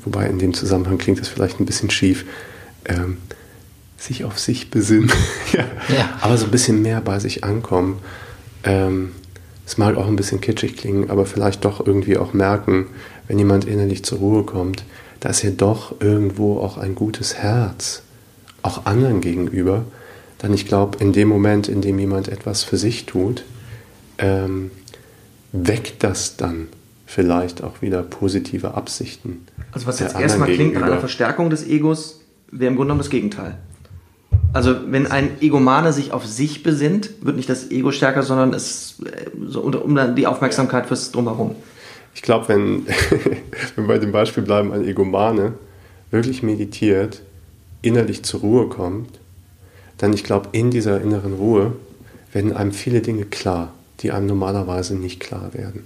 [0.06, 2.26] wobei in dem Zusammenhang klingt das vielleicht ein bisschen schief,
[2.86, 3.18] ähm,
[4.00, 5.12] sich auf sich besinnen,
[5.54, 5.66] ja.
[5.96, 6.10] Ja.
[6.22, 8.00] aber so ein bisschen mehr bei sich ankommen.
[8.64, 9.12] Ähm,
[9.66, 12.88] es mag auch ein bisschen kitschig klingen, aber vielleicht doch irgendwie auch merken,
[13.28, 14.84] wenn jemand innerlich zur Ruhe kommt,
[15.20, 18.02] dass er doch irgendwo auch ein gutes Herz,
[18.64, 19.84] auch anderen gegenüber,
[20.40, 23.44] dann ich glaube, in dem Moment, in dem jemand etwas für sich tut,
[24.18, 24.72] ähm,
[25.52, 26.68] weckt das dann
[27.06, 29.46] vielleicht auch wieder positive Absichten.
[29.72, 33.10] Also was jetzt erstmal klingt nach einer Verstärkung des Egos, wäre im Grunde genommen das
[33.10, 33.58] Gegenteil.
[34.52, 38.96] Also wenn ein Egomane sich auf sich besinnt, wird nicht das Ego stärker, sondern es
[39.06, 41.56] äh, so um dann die Aufmerksamkeit fürs Drumherum.
[42.16, 42.88] Ich glaube, wenn,
[43.76, 45.54] wenn wir bei dem Beispiel bleiben, ein Egomane
[46.10, 47.22] wirklich meditiert,
[47.82, 49.20] innerlich zur Ruhe kommt,
[49.98, 51.74] dann ich glaube, in dieser inneren Ruhe
[52.32, 55.84] werden einem viele Dinge klar, die einem normalerweise nicht klar werden.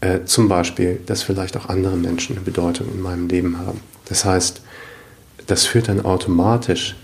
[0.00, 3.80] Äh, zum Beispiel, dass vielleicht auch andere Menschen eine Bedeutung in meinem Leben haben.
[4.06, 4.60] Das heißt,
[5.46, 6.96] das führt dann automatisch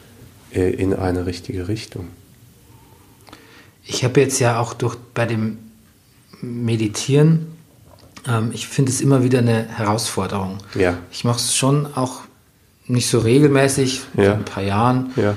[0.51, 2.09] in eine richtige Richtung.
[3.85, 5.59] Ich habe jetzt ja auch durch bei dem
[6.41, 7.47] Meditieren,
[8.27, 10.59] ähm, ich finde es immer wieder eine Herausforderung.
[10.75, 10.99] Ja.
[11.11, 12.21] Ich mache es schon auch
[12.87, 14.25] nicht so regelmäßig, Ja.
[14.25, 15.11] seit ein paar Jahren.
[15.17, 15.35] Ja.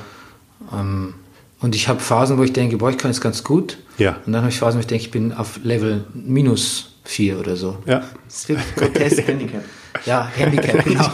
[0.73, 1.13] Ähm,
[1.59, 3.77] und ich habe Phasen, wo ich denke, boah, ich kann es ganz gut.
[3.97, 4.17] Ja.
[4.25, 7.55] Und dann habe ich Phasen, wo ich denke, ich bin auf Level minus vier oder
[7.55, 7.77] so.
[7.85, 8.03] Ja.
[8.25, 9.23] Das ist wirklich grotesk.
[10.05, 11.09] Ja, Handicap, genau.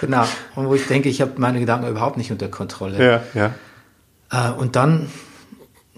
[0.00, 0.24] genau.
[0.56, 3.22] Und wo ich denke, ich habe meine Gedanken überhaupt nicht unter Kontrolle.
[3.34, 3.52] Ja,
[4.30, 4.50] ja.
[4.50, 5.08] Äh, und dann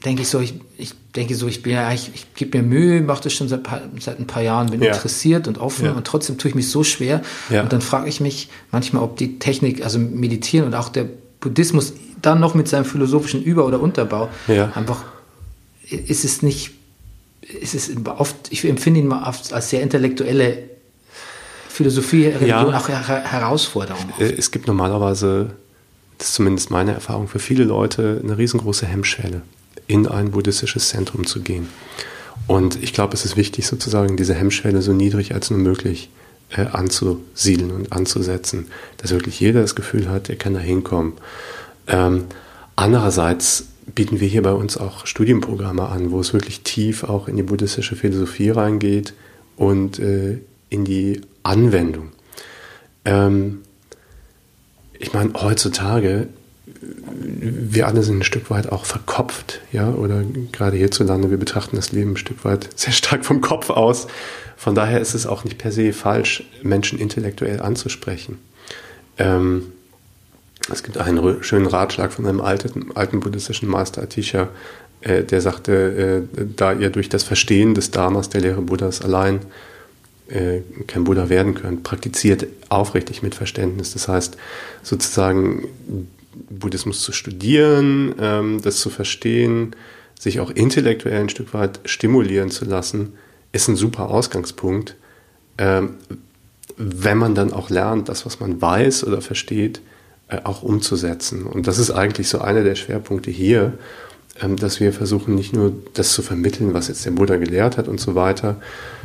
[0.04, 3.00] denke ich so, ich, ich denke so, ich bin ja, ich, ich gebe mir Mühe,
[3.02, 3.60] mache das schon seit,
[3.98, 4.94] seit ein paar Jahren, bin Ja.
[4.94, 5.92] interessiert und offen Ja.
[5.92, 7.20] und trotzdem tue ich mich so schwer.
[7.50, 7.62] Ja.
[7.62, 11.06] Und dann frage ich mich manchmal, ob die Technik, also Meditieren und auch der
[11.40, 14.72] Buddhismus dann noch mit seinem philosophischen Über- oder Unterbau Ja.
[14.74, 15.04] einfach
[15.88, 16.70] ist es nicht,
[17.42, 20.69] ist es oft, ich empfinde ihn mal oft als sehr intellektuelle
[21.80, 22.76] Philosophie, Religion, Ja.
[22.76, 24.04] auch Her Herausforderung.
[24.18, 25.52] Äh, Es gibt normalerweise,
[26.18, 29.40] das ist zumindest meine Erfahrung, für viele Leute eine riesengroße Hemmschwelle,
[29.86, 31.68] in ein buddhistisches Zentrum zu gehen.
[32.46, 36.10] Und ich glaube, es ist wichtig, sozusagen diese Hemmschwelle so niedrig als nur möglich
[36.50, 38.66] äh, anzusiedeln und anzusetzen,
[38.98, 41.14] dass wirklich jeder das Gefühl hat, er kann da hinkommen.
[41.86, 42.24] Ähm,
[42.76, 43.64] andererseits
[43.94, 47.42] bieten wir hier bei uns auch Studienprogramme an, wo es wirklich tief auch in die
[47.42, 49.14] buddhistische Philosophie reingeht
[49.56, 50.38] und äh,
[50.68, 52.12] in die Anwendung.
[53.05, 53.62] Ähm,
[54.98, 56.29] ich meine, heutzutage,
[56.66, 60.22] wir alle sind ein Stück weit auch verkopft, ja, oder
[60.53, 64.07] gerade hierzulande, wir betrachten das Leben ein Stück weit sehr stark vom Kopf aus.
[64.57, 68.38] Von daher ist es auch nicht per se falsch, Menschen intellektuell anzusprechen.
[69.18, 69.72] Ähm,
[70.70, 74.48] es gibt einen schönen Ratschlag von einem alten, alten buddhistischen Meister Atisha,
[75.00, 79.40] äh, der sagte, äh, da ihr durch das Verstehen des Dharmas, der Lehre Buddhas allein
[80.30, 83.92] äh, kein Buddha werden könnt, praktiziert aufrichtig mit Verständnis.
[83.92, 84.36] Das heißt,
[84.82, 85.66] sozusagen
[86.48, 89.74] Buddhismus zu studieren, ähm, das zu verstehen,
[90.18, 93.14] sich auch intellektuell ein Stück weit stimulieren zu lassen,
[93.52, 94.96] ist ein super Ausgangspunkt.
[95.58, 95.94] Ähm,
[96.76, 99.80] wenn man dann auch lernt, das, was man weiß oder versteht,
[100.28, 101.44] äh, auch umzusetzen.
[101.44, 103.74] Und das ist eigentlich so einer der Schwerpunkte hier,
[104.40, 107.88] ähm, dass wir versuchen, nicht nur das zu vermitteln, was jetzt der Buddha gelehrt hat
[107.88, 108.60] und so weiter,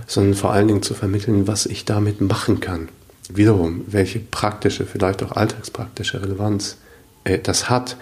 [0.07, 2.89] sondern vor allen Dingen zu vermitteln, was ich damit machen kann.
[3.29, 6.77] Wiederum, welche praktische, vielleicht auch alltagspraktische Relevanz
[7.23, 7.97] äh, das hat.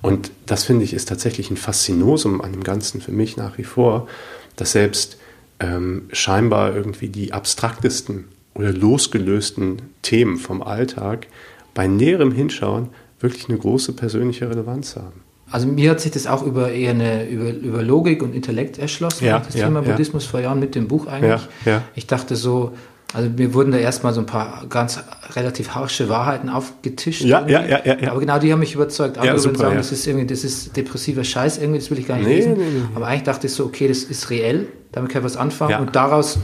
[0.00, 3.64] Und das finde ich ist tatsächlich ein Faszinosum an dem Ganzen für mich nach wie
[3.64, 4.08] vor,
[4.56, 5.18] dass selbst
[5.60, 11.26] ähm, scheinbar irgendwie die abstraktesten oder losgelösten Themen vom Alltag
[11.74, 12.90] bei näherem Hinschauen
[13.20, 15.22] wirklich eine große persönliche Relevanz haben.
[15.50, 19.24] Also mir hat sich das auch über eher eine über, über Logik und Intellekt erschlossen,
[19.26, 19.90] Ja, das ja, Thema ja.
[19.90, 21.40] Buddhismus vor Jahren mit dem Buch eigentlich.
[21.64, 21.82] Ja, ja.
[21.94, 22.72] Ich dachte so,
[23.14, 25.00] also mir wurden da erstmal so ein paar ganz
[25.34, 27.22] relativ harsche Wahrheiten aufgetischt.
[27.22, 28.10] Ja, ja, ja, ja, ja.
[28.10, 29.16] Aber genau die haben mich überzeugt.
[29.16, 29.78] Andere würden super, sagen, ja.
[29.78, 32.52] das ist irgendwie, das ist depressiver Scheiß irgendwie, das will ich gar nicht Nee, lesen.
[32.52, 32.82] nee, nee.
[32.94, 35.78] Aber eigentlich dachte ich so, okay, das ist reell, damit kann ich was anfangen Ja.
[35.78, 36.38] und daraus,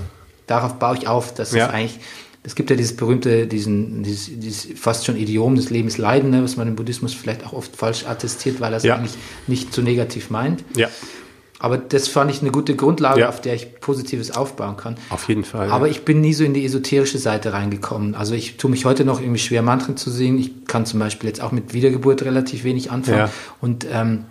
[0.47, 1.67] darauf baue ich auf, dass Ja.
[1.67, 2.01] es eigentlich
[2.47, 6.43] es gibt ja dieses berühmte, diesen, dieses, dieses fast schon Idiom des Lebens Leiden, ne,
[6.45, 8.97] was man im Buddhismus vielleicht auch oft falsch attestiert, weil er es Ja.
[8.97, 9.15] eigentlich
[9.47, 10.63] nicht so negativ meint.
[10.77, 10.89] Ja,
[11.61, 13.29] Aber das fand ich eine gute Grundlage, Ja.
[13.31, 14.97] auf der ich Positives aufbauen kann.
[15.09, 15.71] auf jeden Fall.
[15.71, 15.93] Aber ja.
[15.93, 18.15] ich bin nie so in die esoterische Seite reingekommen.
[18.15, 20.39] Also ich tue mich heute noch irgendwie schwer, Mantren zu singen.
[20.39, 23.17] Ich kann zum Beispiel jetzt auch mit Wiedergeburt relativ wenig anfangen.
[23.19, 23.31] Ja.
[23.63, 24.27] Und ähm,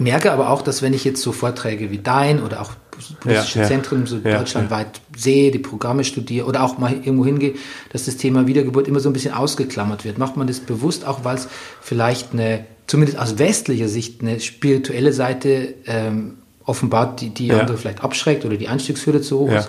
[0.00, 2.72] merke aber auch, dass wenn ich jetzt so Vorträge wie dein oder auch
[3.20, 3.66] buddhistische Ja.
[3.66, 7.54] Zentren so deutschlandweit sehe, die Programme studiere oder auch mal irgendwo hingehe,
[7.92, 10.18] dass das Thema Wiedergeburt immer so ein bisschen ausgeklammert wird.
[10.18, 11.48] Macht man das bewusst, auch weil es
[11.80, 16.34] vielleicht eine, zumindest aus westlicher Sicht, eine spirituelle Seite ähm,
[16.64, 19.68] offenbart, die, die andere vielleicht abschreckt oder die Einstiegshürde zu hoch ist?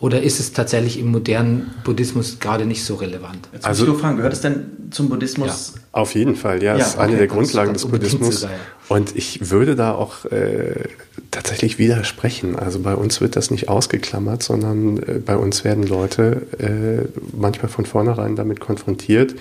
[0.00, 3.48] Oder ist es tatsächlich im modernen Buddhismus gerade nicht so relevant?
[3.52, 5.74] Jetzt Also- muss ich fragen, gehört es denn zum Buddhismus?
[5.92, 6.72] Auf jeden Fall, ja.
[6.72, 8.46] Ja, das ist eine okay, der das Grundlagen des Buddhismus.
[8.88, 10.88] Und ich würde da auch äh,
[11.30, 12.56] tatsächlich widersprechen.
[12.56, 17.68] Also bei uns wird das nicht ausgeklammert, sondern äh, bei uns werden Leute äh, manchmal
[17.68, 19.34] von vornherein damit konfrontiert.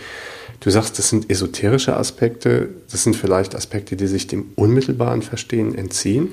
[0.59, 5.73] Du sagst, das sind esoterische Aspekte, das sind vielleicht Aspekte, die sich dem unmittelbaren Verstehen
[5.73, 6.31] entziehen.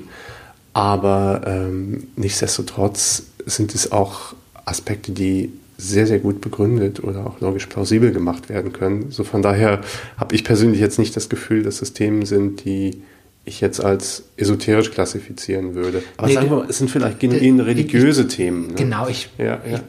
[0.77, 4.35] Aber ähm, nichtsdestotrotz sind es auch
[4.65, 9.07] Aspekte, die sehr, sehr gut begründet oder auch logisch plausibel gemacht werden können.
[9.09, 9.81] So von daher
[10.17, 13.01] habe ich persönlich jetzt nicht das Gefühl, dass es Themen sind, die
[13.43, 16.03] ich jetzt als esoterisch klassifizieren würde.
[16.17, 18.67] Aber Nee, sagen wir mal, es sind vielleicht genuin ich- religiöse Themen.
[18.67, 18.73] Ne?
[18.75, 19.79] Genau, ich, Ja, ja.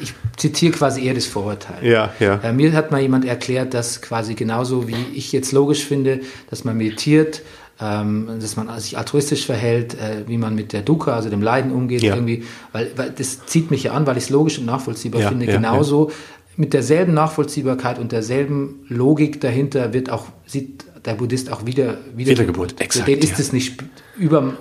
[0.00, 1.84] ich, ich zitiere quasi eher das Vorurteil.
[1.84, 2.36] Ja, ja.
[2.44, 6.62] Äh, mir hat mal jemand erklärt, dass quasi genauso wie ich jetzt logisch finde, dass
[6.64, 7.42] man meditiert,
[7.80, 11.72] ähm, dass man sich altruistisch verhält, äh, wie man mit der Dukkha, also dem Leiden
[11.72, 12.14] umgeht, Ja.
[12.14, 15.28] irgendwie, weil, weil das zieht mich ja an, weil ich es logisch und nachvollziehbar Ja,
[15.28, 15.46] finde.
[15.46, 16.10] ja, genauso
[16.56, 22.72] mit derselben Nachvollziehbarkeit und derselben Logik dahinter wird auch, sieht der Buddhist auch wieder Wiedergeburt,
[22.78, 23.84] Für exakt, den ist es nicht
[24.16, 24.54] über,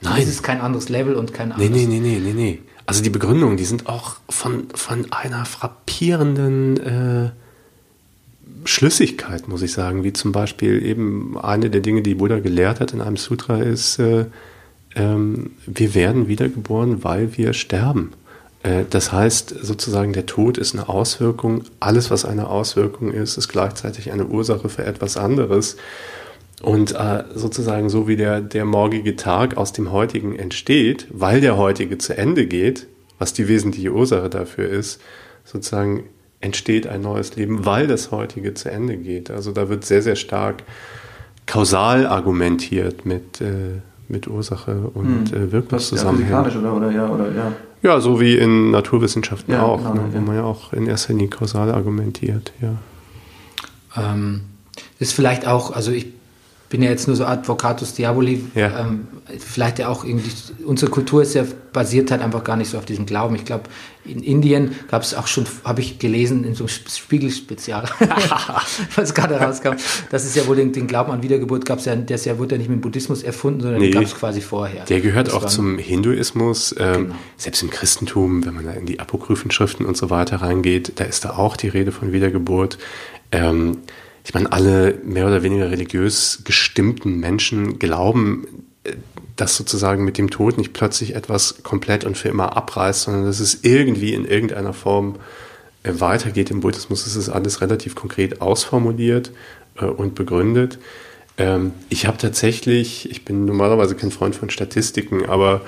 [0.00, 0.22] Nein.
[0.22, 1.70] ist kein anderes Level und kein Nee, anderes.
[1.86, 2.58] nee, nee, nee, nee, nee.
[2.86, 7.30] Also die Begründungen, die sind auch von, von einer frappierenden äh,
[8.64, 10.04] Schlüssigkeit, muss ich sagen.
[10.04, 13.98] Wie zum Beispiel eben eine der Dinge, die Buddha gelehrt hat in einem Sutra, ist,
[13.98, 14.26] äh,
[14.94, 18.12] ähm, wir werden wiedergeboren, weil wir sterben.
[18.62, 21.64] Äh, das heißt sozusagen, der Tod ist eine Auswirkung.
[21.80, 25.76] Alles, was eine Auswirkung ist, ist gleichzeitig eine Ursache für etwas anderes.
[26.62, 31.56] Und äh, sozusagen so wie der, der morgige Tag aus dem heutigen entsteht, weil der
[31.56, 32.86] heutige zu Ende geht,
[33.18, 35.00] was die wesentliche Ursache dafür ist,
[35.44, 36.04] sozusagen
[36.42, 39.30] entsteht ein neues Leben, weil das heutige zu Ende geht.
[39.30, 40.64] Also da wird sehr, sehr stark
[41.46, 46.44] kausal argumentiert mit, äh, mit Ursache und äh, Wirkungszusammenhängen.
[46.44, 47.52] physikalisch oder, oder ja, oder ja.
[47.82, 50.20] Ja, so wie in Naturwissenschaften Ja, auch, genau, ne, wo ja.
[50.20, 52.52] man ja auch in erster Linie kausal argumentiert.
[52.60, 52.74] Ja.
[53.96, 54.42] Ähm,
[54.98, 56.06] ist vielleicht auch, also ich
[56.72, 58.80] bin ja jetzt nur so Advocatus Diaboli, Ja.
[58.80, 59.06] ähm,
[59.38, 60.30] vielleicht ja auch irgendwie,
[60.64, 63.34] unsere Kultur ist ja basiert halt einfach gar nicht so auf diesem Glauben.
[63.34, 63.64] Ich glaube,
[64.06, 67.84] in Indien gab es auch schon, habe ich gelesen, in so einem Spiegelspezial,
[68.96, 69.72] was gerade rauskam,
[70.10, 72.54] dass es ja wohl den, den Glauben an Wiedergeburt gab, ja, der ist ja, wurde
[72.54, 73.88] ja nicht mit dem Buddhismus erfunden, sondern Nee.
[73.90, 74.84] den gab es quasi vorher.
[74.86, 77.14] Der gehört Das auch zum Hinduismus, ähm, Genau.
[77.36, 81.04] selbst im Christentum, wenn man da in die apokryphen Schriften und so weiter reingeht, da
[81.04, 82.78] ist da auch die Rede von Wiedergeburt.
[83.30, 83.78] Ähm,
[84.24, 88.46] ich meine, alle mehr oder weniger religiös gestimmten Menschen glauben,
[88.84, 88.92] äh,
[89.36, 93.40] dass sozusagen mit dem Tod nicht plötzlich etwas komplett und für immer abreißt, sondern dass
[93.40, 95.16] es irgendwie in irgendeiner Form
[95.82, 96.50] äh, weitergeht.
[96.50, 99.32] Im Buddhismus ist es alles relativ konkret ausformuliert
[99.76, 100.78] äh, und begründet.
[101.38, 105.62] Ähm, ich habe tatsächlich, ich bin normalerweise kein Freund von Statistiken, aber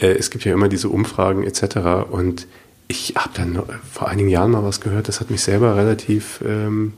[0.00, 2.08] es gibt ja immer diese Umfragen etc.
[2.08, 2.46] Und
[2.86, 3.60] ich habe dann
[3.92, 6.92] vor einigen Jahren mal was gehört, das hat mich selber relativ ähm,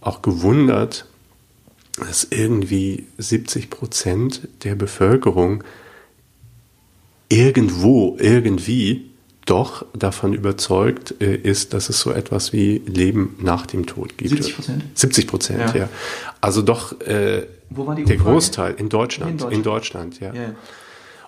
[0.00, 1.06] auch gewundert,
[1.98, 5.64] dass irgendwie 70 Prozent der Bevölkerung
[7.28, 9.10] irgendwo, irgendwie
[9.44, 14.34] doch davon überzeugt äh, ist, dass es so etwas wie Leben nach dem Tod gibt.
[14.34, 14.80] 70%?
[14.94, 15.80] 70 Prozent, ja.
[15.80, 15.88] Ja.
[16.40, 18.16] Also doch äh, der?
[18.16, 19.42] Großteil in Deutschland.
[19.42, 20.20] In In Deutschland.
[20.20, 20.34] Deutschland, ja.
[20.34, 20.54] Ja, ja.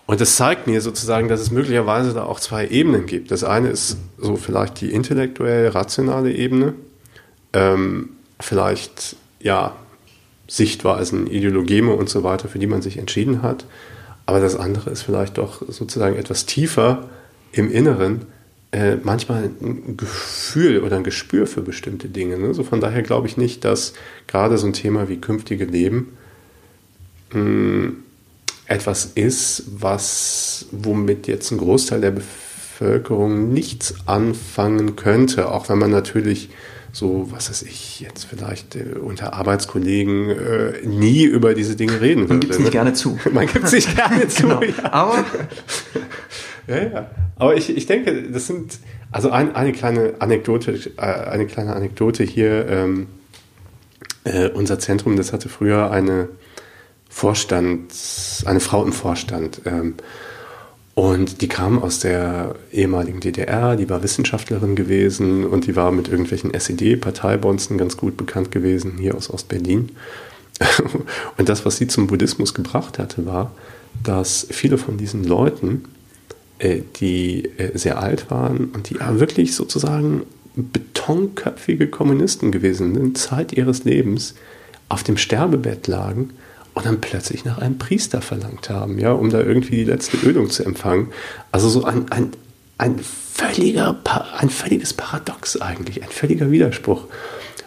[0.06, 3.30] Und das zeigt mir sozusagen, dass es möglicherweise da auch zwei Ebenen gibt.
[3.30, 6.74] Das eine ist so vielleicht die intellektuell rationale Ebene,
[7.52, 9.76] ähm, vielleicht ja
[10.48, 13.64] Sichtweisen, Ideologeme und so weiter, für die man sich entschieden hat.
[14.26, 17.09] Aber das andere ist vielleicht doch sozusagen etwas tiefer
[17.53, 18.26] im Inneren,
[18.72, 22.38] äh, manchmal ein Gefühl oder ein Gespür für bestimmte Dinge.
[22.38, 22.55] Ne?
[22.55, 23.94] So von daher glaube ich nicht, dass
[24.26, 26.12] gerade so ein Thema wie künftige Leben
[28.66, 35.92] etwas ist, was, womit jetzt ein Großteil der Bevölkerung nichts anfangen könnte, auch wenn man
[35.92, 36.50] natürlich
[36.92, 42.22] so, was weiß ich, jetzt vielleicht äh, unter Arbeitskollegen äh, nie über diese Dinge reden
[42.22, 42.35] würde.
[42.35, 42.72] Man gibt es nicht ne?
[42.72, 43.18] gerne zu.
[43.33, 44.42] Man gibt es nicht gerne zu.
[44.42, 44.62] Genau.
[44.62, 44.92] Ja.
[44.92, 45.24] Aber
[46.70, 47.11] Ja, ja.
[47.37, 48.79] Aber ich, ich denke, das sind,
[49.11, 52.66] also ein, eine kleine Anekdote, äh, eine kleine Anekdote hier.
[52.68, 53.09] Ähm,
[54.24, 56.29] äh, unser Zentrum, das hatte früher eine
[57.09, 57.92] Vorstand,
[58.44, 59.62] eine Frau im Vorstand.
[59.64, 59.94] Ähm,
[60.94, 66.09] und die kam aus der ehemaligen DDR, die war Wissenschaftlerin gewesen und die war mit
[66.09, 69.90] irgendwelchen SED-Parteibonzen ganz gut bekannt gewesen, hier aus Ostberlin.
[71.38, 73.53] Und das, was sie zum Buddhismus gebracht hatte, war,
[74.03, 75.85] dass viele von diesen Leuten,
[76.59, 80.24] äh, die äh, sehr alt waren und die wirklich sozusagen
[80.55, 84.35] betonköpfige Kommunisten gewesen sind, Zeit ihres Lebens
[84.90, 86.31] auf dem Sterbebett lagen
[86.74, 90.50] und dann plötzlich nach einem Priester verlangt haben, ja, um da irgendwie die letzte Ölung
[90.50, 91.09] zu empfangen.
[91.52, 92.30] Also so ein, ein,
[92.78, 93.98] ein, völliger,
[94.38, 97.06] ein völliges Paradox eigentlich, ein völliger Widerspruch.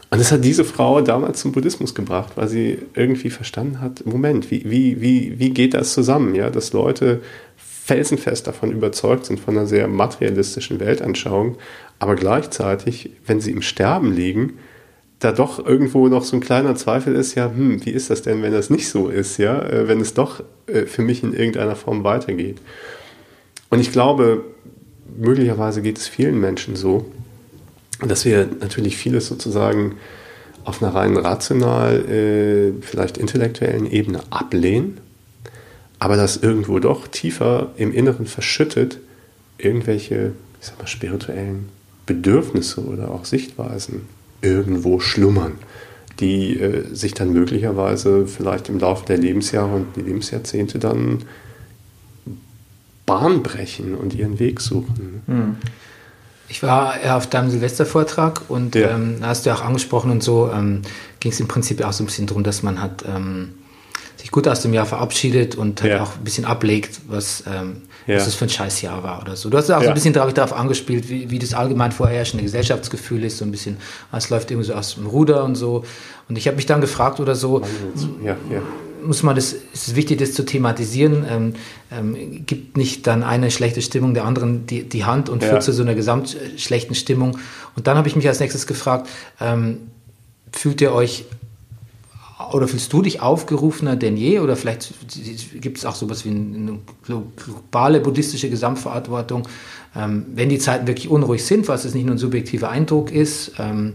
[0.10, 4.52] Und das hat diese Frau damals zum Buddhismus gebracht, weil sie irgendwie verstanden hat, Moment,
[4.52, 7.22] wie, wie, wie, wie geht das zusammen, ja, dass Leute
[7.58, 11.58] felsenfest davon überzeugt sind, von einer sehr materialistischen Weltanschauung,
[12.00, 14.60] aber gleichzeitig, wenn sie im Sterben liegen,
[15.24, 18.42] da doch irgendwo noch so ein kleiner Zweifel ist, ja, hm, wie ist das denn,
[18.42, 21.76] wenn das nicht so ist, ja, äh, wenn es doch äh, für mich in irgendeiner
[21.76, 22.58] Form weitergeht.
[23.70, 24.44] Und ich glaube,
[25.18, 27.06] möglicherweise geht es vielen Menschen so,
[28.06, 29.96] dass wir natürlich vieles sozusagen
[30.66, 35.00] auf einer rein rational, äh, vielleicht intellektuellen Ebene ablehnen,
[36.00, 39.00] aber dass irgendwo doch tiefer im Inneren verschüttet
[39.58, 41.70] irgendwelche, ich sag mal, spirituellen
[42.06, 44.08] Bedürfnisse oder auch Sichtweisen
[44.44, 45.54] irgendwo schlummern,
[46.20, 51.24] die äh, sich dann möglicherweise vielleicht im Laufe der Lebensjahre und die Lebensjahrzehnte dann
[53.06, 55.60] Bahn brechen und ihren Weg suchen.
[56.48, 58.92] Ich war ja auf deinem Silvestervortrag und Ja.
[58.92, 60.84] ähm, da hast du ja auch angesprochen und so ähm,
[61.20, 63.50] ging es im Prinzip auch so ein bisschen darum, dass man hat ähm,
[64.18, 66.04] sich gut aus dem Jahr verabschiedet und halt Ja.
[66.04, 68.16] auch ein bisschen ablegt, was, ähm, Ja.
[68.18, 69.50] was das für ein Scheißjahr war oder so.
[69.50, 69.92] Du hast ja auch so Ja.
[69.92, 73.78] ein bisschen darauf, angespielt, wie, wie das allgemein vorherrschende Gesellschaftsgefühl ist, so ein bisschen,
[74.12, 75.84] es läuft irgendwie so aus dem Ruder und so.
[76.30, 77.62] Und ich habe mich dann gefragt oder so,
[78.24, 78.62] Ja, ja.
[79.04, 81.26] muss man das, ist es wichtig, das zu thematisieren.
[81.30, 81.54] Ähm,
[81.92, 85.50] ähm, gibt nicht dann eine schlechte Stimmung der anderen die, die Hand und Ja.
[85.50, 87.38] führt zu so einer gesamt äh, schlechten Stimmung.
[87.76, 89.08] Und dann habe ich mich als nächstes gefragt,
[89.42, 89.78] ähm,
[90.52, 91.26] fühlt ihr euch
[92.52, 94.40] oder fühlst du dich aufgerufener denn je?
[94.40, 94.94] Oder vielleicht
[95.62, 99.48] gibt es auch sowas wie eine glo- globale buddhistische Gesamtverantwortung,
[99.96, 103.54] ähm, wenn die Zeiten wirklich unruhig sind, was es nicht nur ein subjektiver Eindruck ist,
[103.60, 103.94] ähm,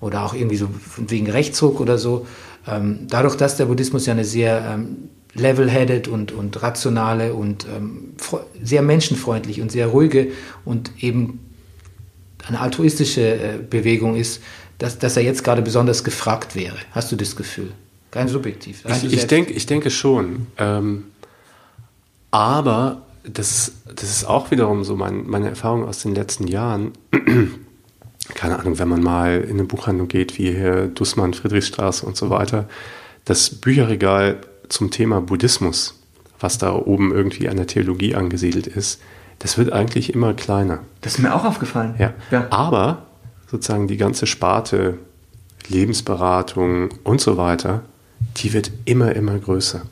[0.00, 2.26] oder auch irgendwie so wegen Rechtsruck oder so.
[2.66, 8.14] Ähm, dadurch, dass der Buddhismus ja eine sehr ähm, level-headed und, und rationale und ähm,
[8.62, 10.28] sehr menschenfreundlich und sehr ruhige
[10.64, 11.40] und eben
[12.46, 14.42] eine altruistische äh, Bewegung ist,
[14.78, 16.76] dass, dass er jetzt gerade besonders gefragt wäre.
[16.92, 17.72] Hast du das Gefühl?
[18.10, 18.84] Kein subjektiv.
[18.86, 20.46] Ich, ich, denk, ich denke schon.
[20.56, 21.04] Ähm,
[22.30, 26.92] aber das, das ist auch wiederum so mein, meine Erfahrung aus den letzten Jahren.
[28.34, 32.30] Keine Ahnung, wenn man mal in eine Buchhandlung geht, wie hier Dussmann, Friedrichstraße und so
[32.30, 32.68] weiter,
[33.24, 35.94] das Bücherregal zum Thema Buddhismus,
[36.40, 39.00] was da oben irgendwie an der Theologie angesiedelt ist,
[39.38, 40.80] das wird eigentlich immer kleiner.
[41.00, 41.94] Das ist mir auch aufgefallen.
[41.98, 42.12] Ja.
[42.30, 42.46] ja.
[42.50, 43.07] Aber
[43.50, 44.98] sozusagen die ganze Sparte
[45.68, 47.82] Lebensberatung und so weiter,
[48.38, 49.82] die wird immer, immer größer.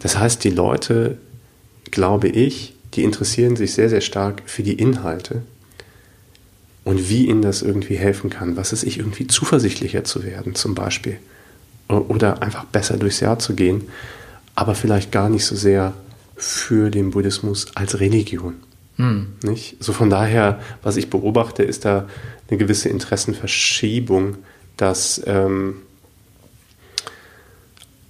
[0.00, 1.18] Das heißt, die Leute,
[1.90, 5.42] glaube ich, die interessieren sich sehr, sehr stark für die Inhalte
[6.84, 8.56] und wie ihnen das irgendwie helfen kann.
[8.56, 11.18] Was ist ich, irgendwie zuversichtlicher zu werden, zum Beispiel.
[11.88, 13.82] Oder einfach besser durchs Jahr zu gehen,
[14.54, 15.94] aber vielleicht gar nicht so sehr
[16.36, 18.54] für den Buddhismus als Religion.
[19.42, 19.82] Nicht?
[19.82, 22.06] So von daher, was ich beobachte, ist da
[22.48, 24.36] eine gewisse Interessenverschiebung,
[24.76, 25.76] dass ähm,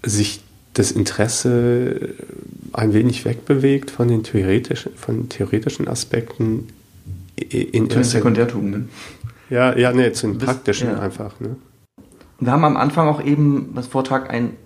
[0.03, 0.41] sich
[0.74, 2.14] das Interesse
[2.72, 6.68] ein wenig wegbewegt von den theoretischen, von theoretischen Aspekten
[7.37, 8.89] in Zu den Sekundärtugenden.
[9.51, 10.99] Ja, ja, nee, zu den Bis- praktischen ja.
[10.99, 11.39] einfach.
[11.41, 11.57] Ne?
[12.41, 14.57] Wir haben am Anfang auch eben das Vortrag ein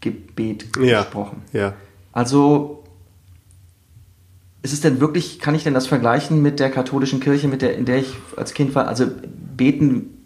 [0.00, 1.42] Gebet Ja, gesprochen.
[1.52, 1.74] ja.
[2.12, 2.81] Also
[4.62, 7.76] ist es denn wirklich, kann ich denn das vergleichen mit der katholischen Kirche, mit der,
[7.76, 8.86] in der ich als Kind war?
[8.86, 9.06] Also
[9.56, 10.22] beten,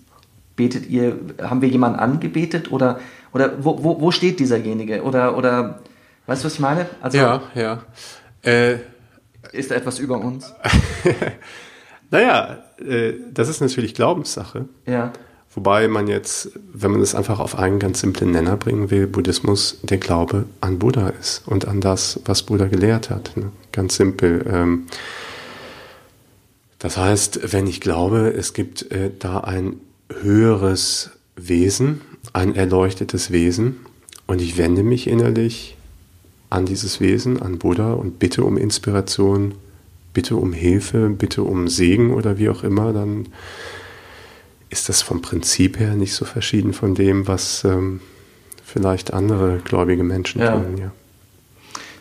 [0.57, 3.01] betet ihr, haben wir jemanden angebetet oder,
[3.33, 5.03] oder wo, wo, wo steht dieserjenige?
[5.03, 5.81] Oder, oder,
[6.27, 6.87] weißt du, was ich meine?
[7.01, 7.83] Also Ja, ja.
[8.43, 8.77] Äh,
[9.53, 10.53] ist da etwas über uns?
[12.11, 14.69] naja, äh, das ist natürlich Glaubenssache.
[14.87, 15.13] Ja.
[15.57, 19.79] Wobei man jetzt, wenn man es einfach auf einen ganz simplen Nenner bringen will, Buddhismus
[19.83, 23.35] der Glaube an Buddha ist und an das, was Buddha gelehrt hat.
[23.37, 23.51] Ne?
[23.73, 24.45] Ganz simpel.
[24.49, 24.87] Ähm,
[26.79, 29.81] das heißt, wenn ich glaube, es gibt äh, da ein
[30.13, 32.03] höheres Wesen,
[32.35, 33.77] ein erleuchtetes Wesen,
[34.27, 35.77] und ich wende mich innerlich
[36.51, 39.55] an dieses Wesen, an Buddha und bitte um Inspiration,
[40.13, 43.29] bitte um Hilfe, bitte um Segen oder wie auch immer, dann
[44.77, 48.01] ist das vom Prinzip her nicht so verschieden von dem, was ähm,
[48.65, 50.53] vielleicht andere gläubige Menschen Ja.
[50.53, 50.77] tun.
[50.79, 50.93] Ja.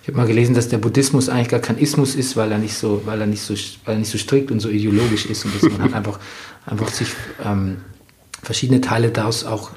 [0.02, 2.76] Ich habe mal gelesen, dass der Buddhismus eigentlich gar kein Ismus ist, weil er nicht
[2.76, 3.56] so, weil er nicht so,
[3.86, 6.20] weil er nicht so strikt und so ideologisch ist und dass man halt einfach,
[6.66, 7.08] einfach sich
[7.44, 7.78] ähm,
[8.44, 9.72] verschiedene Teile daraus auch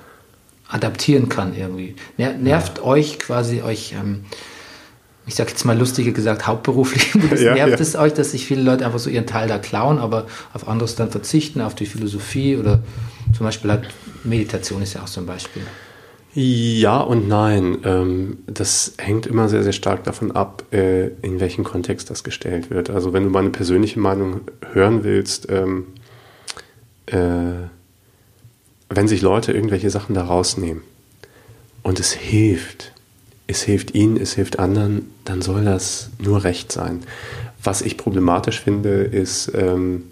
[0.69, 1.95] adaptieren kann irgendwie.
[2.19, 4.25] Ner nervt euch quasi euch, ähm,
[5.29, 7.79] ich sage jetzt mal lustige gesagt, hauptberuflich, das Ja, nervt ja.
[7.79, 10.97] es euch, dass sich viele Leute einfach so ihren Teil da klauen, aber auf anderes
[10.97, 12.83] dann verzichten, auf die Philosophie oder
[13.37, 13.89] zum Beispiel halt
[14.25, 15.63] Meditation ist ja auch so ein Beispiel.
[16.35, 17.79] Ja und nein.
[17.85, 22.71] Ähm, das hängt immer sehr, sehr stark davon ab, äh, in welchen Kontext das gestellt
[22.71, 22.91] wird.
[22.91, 25.87] Also wenn du meine persönliche Meinung hören willst, ähm,
[27.07, 27.69] äh,
[28.89, 30.83] wenn sich Leute irgendwelche Sachen da rausnehmen
[31.83, 32.93] und es hilft,
[33.49, 37.01] es hilft ihnen, es hilft anderen, dann soll das nur recht sein.
[37.65, 40.05] Was ich problematisch finde, ist, ähm,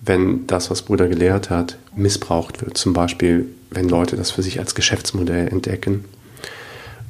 [0.00, 2.76] wenn das, was Bruder gelehrt hat, missbraucht wird.
[2.76, 6.06] Zum Beispiel, wenn Leute das für sich als Geschäftsmodell entdecken.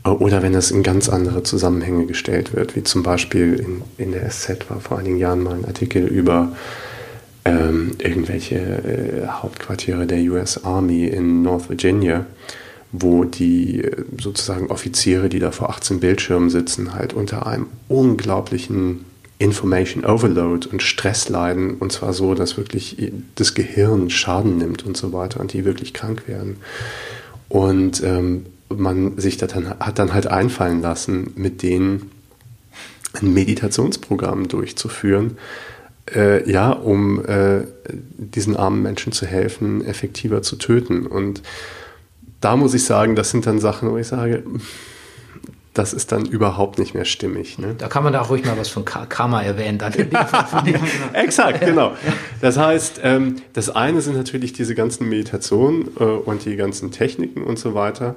[0.05, 4.13] Äh, Oder wenn das in ganz andere Zusammenhänge gestellt wird, wie zum Beispiel in, in
[4.13, 6.53] der SZ war vor einigen Jahren mal ein Artikel über
[7.45, 12.27] ähm, irgendwelche äh, Hauptquartiere der US Army in North Virginia,
[12.93, 19.05] wo die äh, sozusagen Offiziere, die da vor 18 Bildschirmen sitzen, halt unter einem unglaublichen
[19.39, 24.99] Information Overload und Stress leiden und zwar so, dass wirklich das Gehirn Schaden nimmt und
[24.99, 26.59] so weiter und die wirklich krank werden.
[27.49, 32.11] Und ähm, man sich das dann, hat dann halt einfallen lassen, mit denen
[33.15, 35.39] ein Meditationsprogramm durchzuführen,
[36.15, 37.63] äh, ja, um äh,
[38.19, 41.07] diesen armen Menschen zu helfen, effektiver zu töten.
[41.07, 41.43] Und
[42.41, 44.43] da muss ich sagen, das sind dann Sachen, wo ich sage,
[45.75, 47.59] das ist dann überhaupt nicht mehr stimmig.
[47.59, 47.75] Ne?
[47.79, 49.79] Da kann man da auch ruhig mal was von Ka- Karma erwähnen.
[49.79, 49.93] Dann.
[51.13, 51.93] Exakt, genau.
[52.41, 57.43] Das heißt, ähm, das eine sind natürlich diese ganzen Meditationen äh, und die ganzen Techniken
[57.43, 58.17] und so weiter.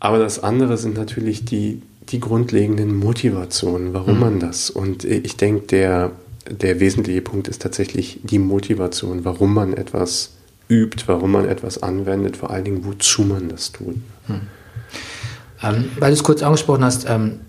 [0.00, 4.70] Aber das andere sind natürlich die, die grundlegenden Motivationen, warum man das.
[4.70, 6.10] Und äh, ich denke, der,
[6.50, 10.32] der wesentliche Punkt ist tatsächlich die Motivation, warum man etwas
[10.70, 13.96] übt, warum man etwas anwendet, vor allen Dingen, wozu man das tut.
[15.62, 17.40] Ähm, weil du es kurz angesprochen hast, ähm,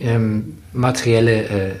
[0.00, 1.74] ähm, materielle äh, äh,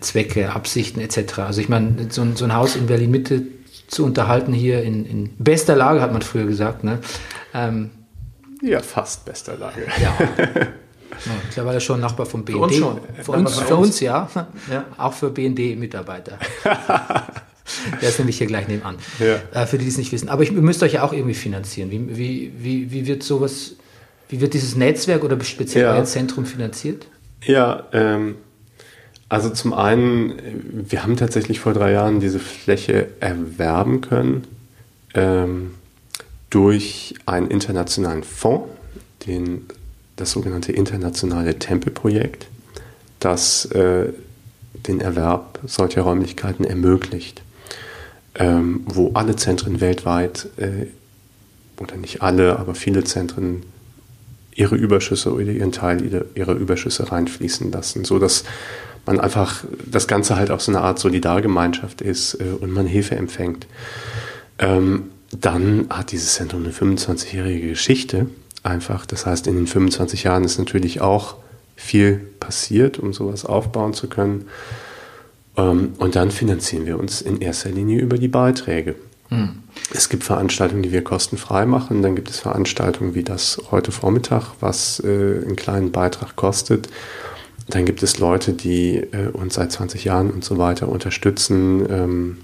[0.00, 1.38] Zwecke, Absichten etc.
[1.38, 3.42] Also ich meine, so, ein- so ein Haus in Berlin-Mitte
[3.86, 6.84] zu unterhalten hier in, in bester Lage, hat man früher gesagt.
[6.84, 6.98] Ne?
[7.54, 7.90] Ähm,
[8.62, 9.86] Ja, fast bester Lage.
[10.02, 10.18] ja.
[11.26, 12.58] Ja, mittlerweile schon Nachbar vom BND.
[12.60, 12.98] uns schon.
[13.22, 14.28] Für uns, für uns ja.
[14.70, 14.84] Ja.
[14.98, 16.38] Auch für BND-Mitarbeiter.
[18.00, 18.96] Der ist nämlich hier gleich nebenan.
[19.18, 19.62] Ja.
[19.62, 20.28] Äh, für die, die es nicht wissen.
[20.28, 21.90] Aber ich, ihr müsst euch ja auch irgendwie finanzieren.
[21.90, 23.72] Wie, wie, wie, wie wird sowas,
[24.28, 25.94] wie wird dieses Netzwerk oder speziell Ja.
[25.94, 27.06] euer Zentrum finanziert?
[27.44, 28.36] Ja, ähm,
[29.28, 30.42] also zum einen, äh,
[30.88, 34.44] wir haben tatsächlich vor drei Jahren diese Fläche erwerben können
[35.14, 35.74] ähm,
[36.50, 38.68] durch einen internationalen Fonds,
[39.26, 39.66] den,
[40.16, 42.46] das sogenannte internationale Tempelprojekt,
[43.20, 44.12] das äh,
[44.86, 47.42] den Erwerb solcher Räumlichkeiten ermöglicht,
[48.36, 50.86] ähm, wo alle Zentren weltweit, äh,
[51.80, 53.62] oder nicht alle, aber viele Zentren
[54.54, 58.44] ihre Überschüsse oder ihren Teil ihrer- Überschüsse reinfließen lassen, so dass
[59.06, 63.16] man einfach das Ganze halt auch so eine Art Solidargemeinschaft ist äh, und man Hilfe
[63.16, 63.66] empfängt.
[64.58, 68.26] Ähm, dann hat dieses Zentrum eine 25-jährige Geschichte
[68.62, 69.04] einfach.
[69.04, 71.36] Das heißt, in den 25 Jahren ist natürlich auch
[71.76, 74.46] viel passiert, um sowas aufbauen zu können.
[75.56, 78.96] Ähm, und dann finanzieren wir uns in erster Linie über die Beiträge.
[79.92, 82.02] Es gibt Veranstaltungen, die wir kostenfrei machen.
[82.02, 85.06] Dann gibt es Veranstaltungen wie das heute Vormittag, was äh,
[85.44, 86.88] einen kleinen Beitrag kostet.
[87.68, 92.38] Dann gibt es Leute, die äh, uns seit 20 Jahren und so weiter unterstützen, ähm,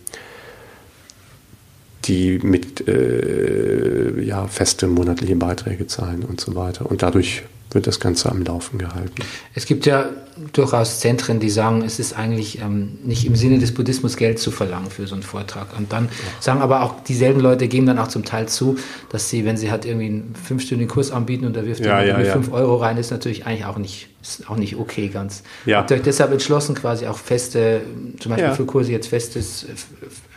[2.04, 6.90] die mit äh, ja, feste monatliche Beiträge zahlen und so weiter.
[6.90, 7.42] Und dadurch
[7.72, 9.22] wird das Ganze am Laufen gehalten.
[9.54, 10.10] Es gibt ja
[10.52, 14.50] durchaus Zentren, die sagen, es ist eigentlich ähm, nicht im Sinne des Buddhismus Geld zu
[14.50, 15.76] verlangen für so einen Vortrag.
[15.78, 16.08] Und dann
[16.40, 18.76] sagen aber auch dieselben Leute, geben dann auch zum Teil zu,
[19.10, 22.06] dass sie, wenn sie halt irgendwie einen fünfstündigen Kurs anbieten und da wirft Ja, jemand
[22.06, 22.32] ja, irgendwie ja.
[22.34, 25.42] fünf Euro rein, ist natürlich eigentlich auch nicht, ist auch nicht okay ganz.
[25.64, 25.78] Ja.
[25.78, 27.80] Habt ihr euch deshalb entschlossen, quasi auch feste,
[28.18, 28.54] zum Beispiel Ja.
[28.54, 29.68] für Kurse jetzt festes, äh,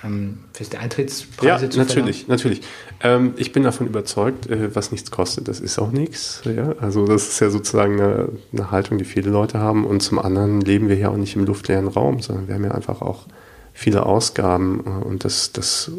[0.05, 2.61] ähm, feste Eintrittspreise Ja, zu natürlich, natürlich.
[3.01, 6.41] Ähm, ich bin davon überzeugt, äh, was nichts kostet, das ist auch nichts.
[6.45, 6.75] Ja?
[6.79, 9.85] Also das ist ja sozusagen eine, eine Haltung, die viele Leute haben.
[9.85, 12.71] Und zum anderen leben wir ja auch nicht im luftleeren Raum, sondern wir haben ja
[12.71, 13.25] einfach auch
[13.73, 15.91] viele Ausgaben äh, und das, das,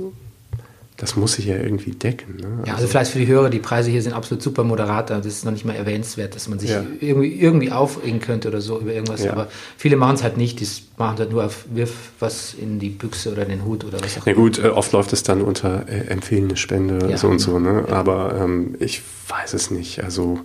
[0.96, 2.36] das muss sich ja irgendwie decken.
[2.36, 2.62] Ne?
[2.66, 5.44] Ja, also vielleicht für die Hörer, die Preise hier sind absolut super moderat, das ist
[5.44, 6.84] noch nicht mal erwähnenswert, dass man sich Ja.
[7.00, 9.32] irgendwie, irgendwie aufregen könnte oder so über irgendwas, Ja.
[9.32, 12.90] aber viele machen es halt nicht, die machen halt nur auf Wirf was in die
[12.90, 15.42] Büchse oder in den Hut oder was auch Na gut, äh, oft läuft es dann
[15.42, 17.16] unter äh, empfehlende Spende Ja.
[17.16, 17.86] so und so, ne?
[17.90, 20.04] Aber ähm, ich weiß es nicht.
[20.04, 20.38] Also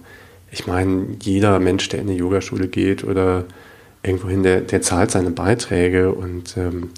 [0.52, 3.46] ich meine, jeder Mensch, der in eine Yogaschule geht oder
[4.02, 6.90] irgendwohin, der, der zahlt seine Beiträge und ähm,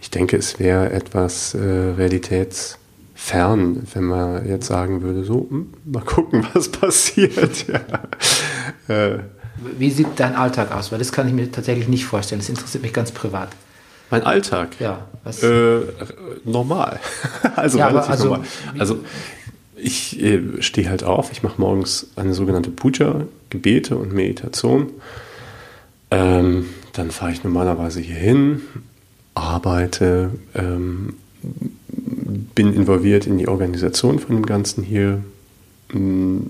[0.00, 1.60] ich denke, es wäre etwas äh,
[3.32, 7.66] realitätsfern, wenn man jetzt sagen würde, so, hm, mal gucken, was passiert.
[8.88, 8.94] ja.
[8.94, 9.18] äh,
[9.78, 10.92] Wie sieht dein Alltag aus?
[10.92, 13.48] Weil das kann ich mir tatsächlich nicht vorstellen, das interessiert mich ganz privat.
[14.10, 14.76] mein Alltag.
[14.80, 15.80] Ja, was, Äh,
[16.44, 17.00] normal.
[17.56, 18.46] also Ja, relativ also- normal.
[18.78, 18.98] Also
[19.78, 24.90] ich äh, stehe halt auf, ich mache morgens eine sogenannte Puja, Gebete und Meditation.
[26.10, 28.62] Ähm, dann fahre ich normalerweise hier hin,
[29.34, 31.14] arbeite, ähm,
[32.56, 35.22] bin involviert in die Organisation von dem Ganzen hier,
[35.92, 36.46] mh,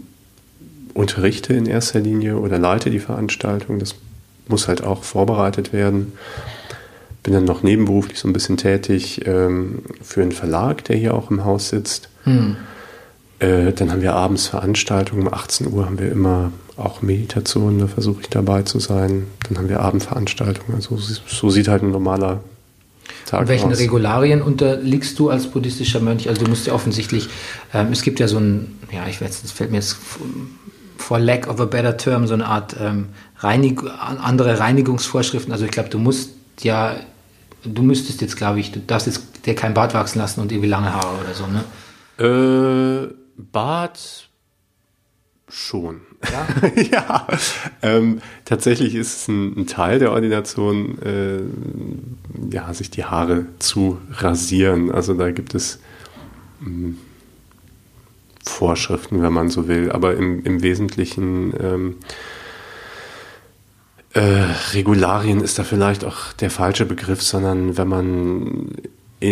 [0.94, 3.78] unterrichte in erster Linie oder leite die Veranstaltung.
[3.78, 3.96] Das
[4.48, 6.12] muss halt auch vorbereitet werden
[7.26, 11.28] bin dann noch nebenberuflich so ein bisschen tätig ähm, für einen Verlag, der hier auch
[11.28, 12.08] im Haus sitzt.
[13.40, 15.26] Äh, dann haben wir abends Veranstaltungen.
[15.26, 19.26] Um 18 Uhr haben wir immer auch Meditationen, da versuche ich dabei zu sein.
[19.48, 20.76] Dann haben wir Abendveranstaltungen.
[20.76, 22.44] Also so, so sieht halt ein normaler
[23.26, 23.78] Tag Und welchen aus.
[23.78, 26.28] Regularien unterliegst du als buddhistischer Mönch?
[26.28, 27.28] Also du musst ja offensichtlich,
[27.74, 29.96] ähm, es gibt ja so ein, ja, ich weiß, das fällt mir jetzt
[30.96, 33.08] for lack of a better term, so eine Art ähm,
[33.38, 35.52] Reinig andere Reinigungsvorschriften.
[35.52, 36.30] Also ich glaube, du musst
[36.62, 36.96] ja,
[37.64, 40.68] du müsstest jetzt, glaube ich, du darfst jetzt dir kein Bart wachsen lassen und irgendwie
[40.68, 41.64] lange Haare oder so, ne?
[42.18, 44.28] Äh, Bart
[45.48, 46.00] schon.
[46.30, 46.46] Ja.
[46.90, 47.26] ja.
[47.82, 51.40] Ähm, tatsächlich ist es ein, ein Teil der Ordination, äh,
[52.54, 54.90] ja, sich die Haare zu rasieren.
[54.90, 55.78] Also da gibt es
[56.60, 56.94] mh,
[58.44, 59.92] Vorschriften, wenn man so will.
[59.92, 61.96] Aber im, im Wesentlichen ähm,
[64.14, 68.70] äh, Regularien ist da vielleicht auch der falsche Begriff, sondern wenn man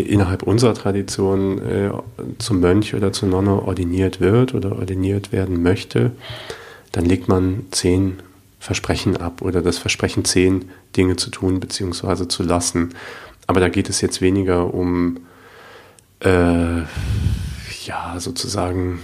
[0.00, 1.90] innerhalb unserer Tradition äh,
[2.38, 6.12] zum Mönch oder zur Nonne ordiniert wird oder ordiniert werden möchte,
[6.92, 8.20] dann legt man zehn
[8.60, 12.28] Versprechen ab oder das Versprechen, zehn Dinge zu tun bzw.
[12.28, 12.94] zu lassen.
[13.46, 15.18] Aber da geht es jetzt weniger um
[16.20, 16.80] äh,
[17.84, 19.00] ja, sozusagen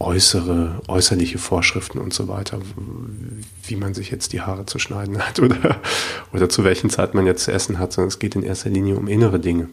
[0.00, 2.60] äußere, äußerliche Vorschriften und so weiter,
[3.64, 5.80] wie man sich jetzt die Haare zu schneiden hat oder,
[6.32, 8.96] oder zu welchen Zeit man jetzt zu essen hat, sondern es geht in erster Linie
[8.96, 9.68] um innere Dinge.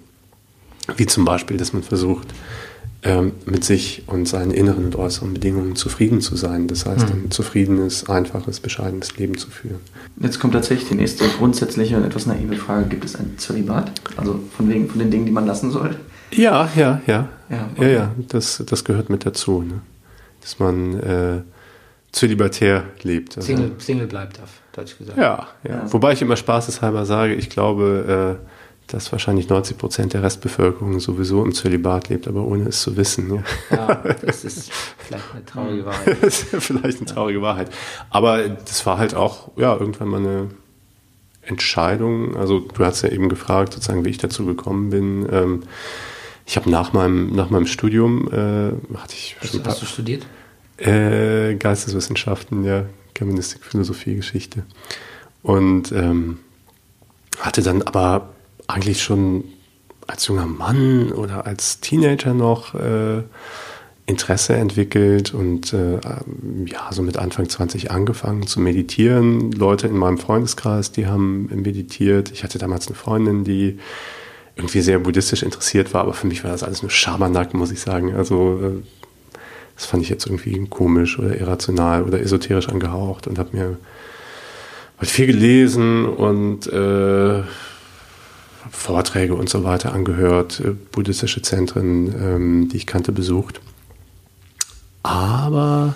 [0.97, 2.27] Wie zum Beispiel, dass man versucht,
[3.05, 6.67] ähm, mit sich und seinen inneren und äußeren Bedingungen zufrieden zu sein.
[6.67, 9.79] Das heißt, ein zufriedenes, einfaches, bescheidenes Leben zu führen.
[10.19, 12.87] Jetzt kommt tatsächlich die nächste grundsätzliche und etwas naive Frage.
[12.87, 13.91] Gibt es ein Zölibat?
[14.17, 15.95] Also von, wegen, von den Dingen, die man lassen soll?
[16.31, 17.29] Ja, ja, ja.
[17.47, 17.93] Ja, Ja, okay.
[17.93, 19.81] ja, das, das gehört mit dazu, ne?
[20.45, 21.41] Dass man äh,
[22.11, 23.35] zölibatär lebt.
[23.35, 25.17] Also, Single, Single bleibt auf Deutsch gesagt.
[25.17, 28.45] Ja, ja, Wobei ich immer spaßeshalber sage, ich glaube, äh,
[28.91, 33.43] dass wahrscheinlich 90 Prozent der Restbevölkerung sowieso im Zölibat lebt, aber ohne es zu wissen.
[33.71, 33.75] Ja.
[33.75, 36.17] Ja, das ist vielleicht eine traurige Wahrheit.
[36.21, 37.71] Das ist vielleicht eine traurige Wahrheit.
[38.11, 40.49] Aber das war halt auch, ja, irgendwann mal eine
[41.41, 42.37] Entscheidung.
[42.37, 45.27] Also du hast ja eben gefragt, sozusagen, wie ich dazu gekommen bin.
[45.31, 45.63] Ähm,
[46.45, 49.85] ich habe nach meinem, nach meinem Studium, äh, hatte ich Hast, schon du- hast du
[49.85, 50.25] studiert?
[50.77, 54.63] äh, Geisteswissenschaften, ja, Germanistik, Philosophie, Geschichte.
[55.41, 56.39] Und ähm,
[57.39, 58.29] hatte dann aber
[58.67, 59.43] eigentlich schon
[60.07, 63.23] als junger Mann oder als Teenager noch äh,
[64.07, 69.51] Interesse entwickelt und äh, ähm, ja, so mit Anfang 20 angefangen zu meditieren.
[69.51, 72.31] Leute in meinem Freundeskreis, die haben meditiert.
[72.31, 73.79] Ich hatte damals eine Freundin, die
[74.55, 77.81] irgendwie sehr buddhistisch interessiert war, aber für mich war das alles nur Schabernack, muss ich
[77.81, 78.15] sagen.
[78.15, 79.37] Also äh,
[79.75, 83.77] das fand ich jetzt irgendwie komisch oder irrational oder esoterisch angehaucht und habe mir
[84.97, 87.43] halt viel gelesen und äh,
[88.71, 93.59] Vorträge und so weiter angehört, äh, buddhistische Zentren, ähm, die ich kannte, besucht.
[95.03, 95.95] Aber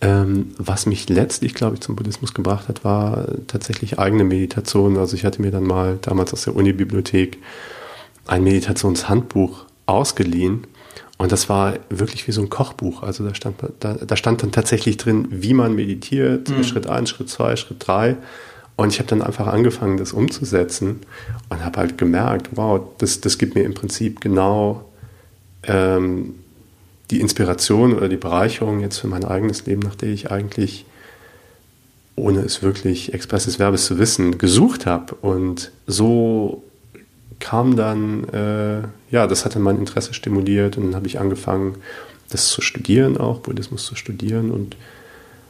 [0.00, 4.96] ähm, was mich letztlich, glaube ich, zum Buddhismus gebracht hat, war tatsächlich eigene Meditation.
[4.96, 7.38] Also ich hatte mir dann mal damals aus der Unibibliothek
[8.26, 10.66] ein Meditationshandbuch ausgeliehen.
[11.16, 13.02] Und das war wirklich wie so ein Kochbuch.
[13.02, 17.28] Also da stand, da, da stand dann tatsächlich drin, wie man meditiert, Schritt eins, Schritt
[17.28, 18.16] zwei, Schritt drei.
[18.76, 21.00] Und ich habe dann einfach angefangen, das umzusetzen
[21.48, 24.84] und habe halt gemerkt, wow, das, das gibt mir im Prinzip genau
[25.64, 26.36] ähm,
[27.10, 30.84] die Inspiration oder die Bereicherung jetzt für mein eigenes Leben, nach der ich eigentlich,
[32.16, 35.14] ohne es wirklich expresses Verbes zu wissen, gesucht habe.
[35.14, 36.62] Und so
[37.38, 41.76] kam dann, äh, ja, das hat dann mein Interesse stimuliert und dann habe ich angefangen,
[42.30, 44.76] das zu studieren auch, Buddhismus zu studieren und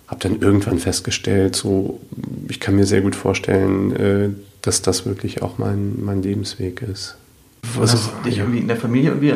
[0.06, 2.00] habe dann irgendwann festgestellt, so,
[2.48, 4.30] ich kann mir sehr gut vorstellen, äh,
[4.62, 7.16] dass das wirklich auch mein, mein Lebensweg ist.
[7.80, 9.34] Also, hast du dich irgendwie in der Familie irgendwie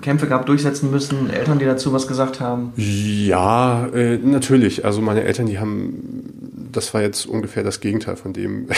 [0.00, 1.30] Kämpfe gehabt, durchsetzen müssen?
[1.30, 2.72] Eltern, die dazu was gesagt haben?
[2.76, 4.84] Ja, äh, natürlich.
[4.84, 8.68] Also meine Eltern, die haben, das war jetzt ungefähr das Gegenteil von dem,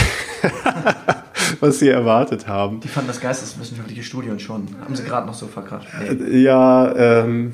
[1.61, 2.81] was sie erwartet haben.
[2.81, 4.69] Die fanden das geisteswissenschaftliche Studium schon.
[4.81, 6.21] Haben sie gerade noch so verkraftet.
[6.21, 6.39] Nee.
[6.39, 7.53] Ja, ähm,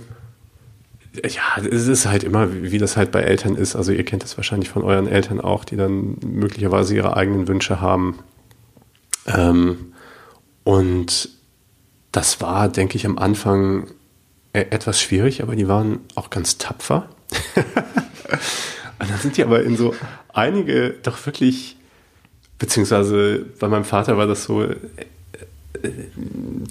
[1.22, 3.76] ja, es ist halt immer, wie wie das halt bei Eltern ist.
[3.76, 7.80] Also ihr kennt das wahrscheinlich von euren Eltern auch, die dann möglicherweise ihre eigenen Wünsche
[7.80, 8.18] haben.
[9.26, 9.93] Ähm,
[10.64, 11.28] und
[12.10, 13.88] das war, denke ich, am Anfang
[14.52, 17.08] e- etwas schwierig, aber die waren auch ganz tapfer.
[19.00, 19.94] Und dann sind die aber in so
[20.32, 21.76] einige doch wirklich,
[22.58, 24.76] beziehungsweise bei meinem Vater war das so, äh,
[25.82, 25.88] äh,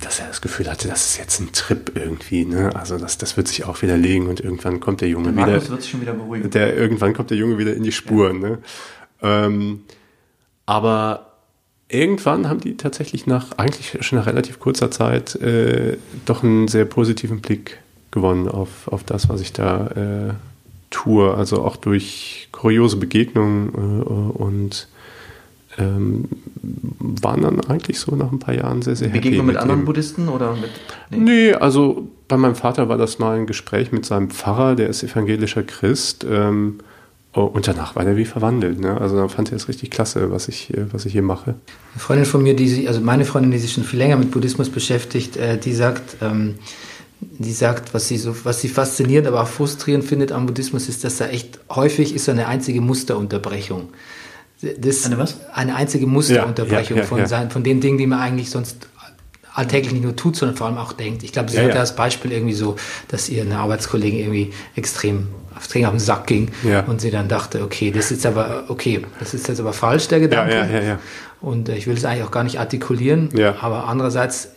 [0.01, 2.45] dass er das Gefühl hatte, das ist jetzt ein Trip irgendwie.
[2.45, 2.73] Ne?
[2.75, 5.47] Also das, das wird sich auch wieder legen und irgendwann kommt der Junge wieder.
[5.47, 6.49] Markus wird sich schon wieder beruhigen.
[6.49, 8.39] Der, irgendwann kommt der Junge wieder in die Spuren.
[8.39, 8.57] Ne?
[9.21, 9.83] Ähm,
[10.65, 11.32] aber
[11.93, 16.85] irgendwann haben die tatsächlich nach, eigentlich schon nach relativ kurzer Zeit, äh, doch einen sehr
[16.85, 17.79] positiven Blick
[18.11, 20.33] gewonnen auf, auf das, was ich da äh,
[20.89, 21.33] tue.
[21.33, 24.87] Also auch durch kuriose Begegnungen äh, und
[25.77, 26.25] ähm,
[26.99, 29.85] waren dann eigentlich so nach ein paar Jahren sehr, sehr Begegnung mit anderen dem.
[29.85, 30.69] Buddhisten oder mit.
[31.09, 35.03] Nee, also bei meinem Vater war das mal ein Gespräch mit seinem Pfarrer, der ist
[35.03, 36.25] evangelischer Christ.
[36.29, 36.79] Ähm,
[37.41, 38.79] und danach war der wie verwandelt.
[38.79, 38.99] Ne?
[38.99, 41.55] Also dann fand er es richtig klasse, was ich, äh, was ich hier mache.
[41.93, 44.31] Eine Freundin von mir, die sich, also meine Freundin, die sich schon viel länger mit
[44.31, 46.55] Buddhismus beschäftigt, äh, die sagt, ähm,
[47.21, 51.03] die sagt, was sie so, was sie faszinierend, aber auch frustrierend findet am Buddhismus, ist,
[51.03, 53.89] dass da echt häufig ist so eine einzige Musterunterbrechung.
[54.77, 55.37] Das, Eine was?
[55.53, 57.25] Eine einzige Musterunterbrechung Ja, ja, ja, von.
[57.25, 58.87] Sein, von den Dingen, die man eigentlich sonst
[59.53, 61.23] alltäglich nicht nur tut, sondern vor allem auch denkt.
[61.23, 61.79] Ich glaube, sie Ja, hatte ja.
[61.81, 62.75] das Beispiel irgendwie so,
[63.07, 65.27] dass ihr eine Arbeitskollegin irgendwie extrem
[65.63, 66.81] extrem auf den Sack ging Ja.
[66.81, 70.19] und sie dann dachte, okay, das ist aber okay, das ist jetzt aber falsch der
[70.19, 70.53] Gedanke.
[70.55, 70.99] Ja, ja.
[71.41, 73.29] Und äh, ich will es eigentlich auch gar nicht artikulieren,
[73.61, 74.49] aber andererseits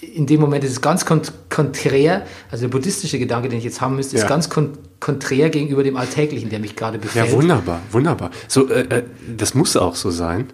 [0.00, 3.80] in dem Moment ist es ganz kont konträr, also der buddhistische Gedanke, den ich jetzt
[3.80, 7.28] haben müsste, ist ganz kon konträr gegenüber dem Alltäglichen, der mich gerade befällt.
[7.30, 8.30] Ja, wunderbar, wunderbar.
[8.48, 9.02] So, äh, äh,
[9.36, 10.46] das muss auch so sein,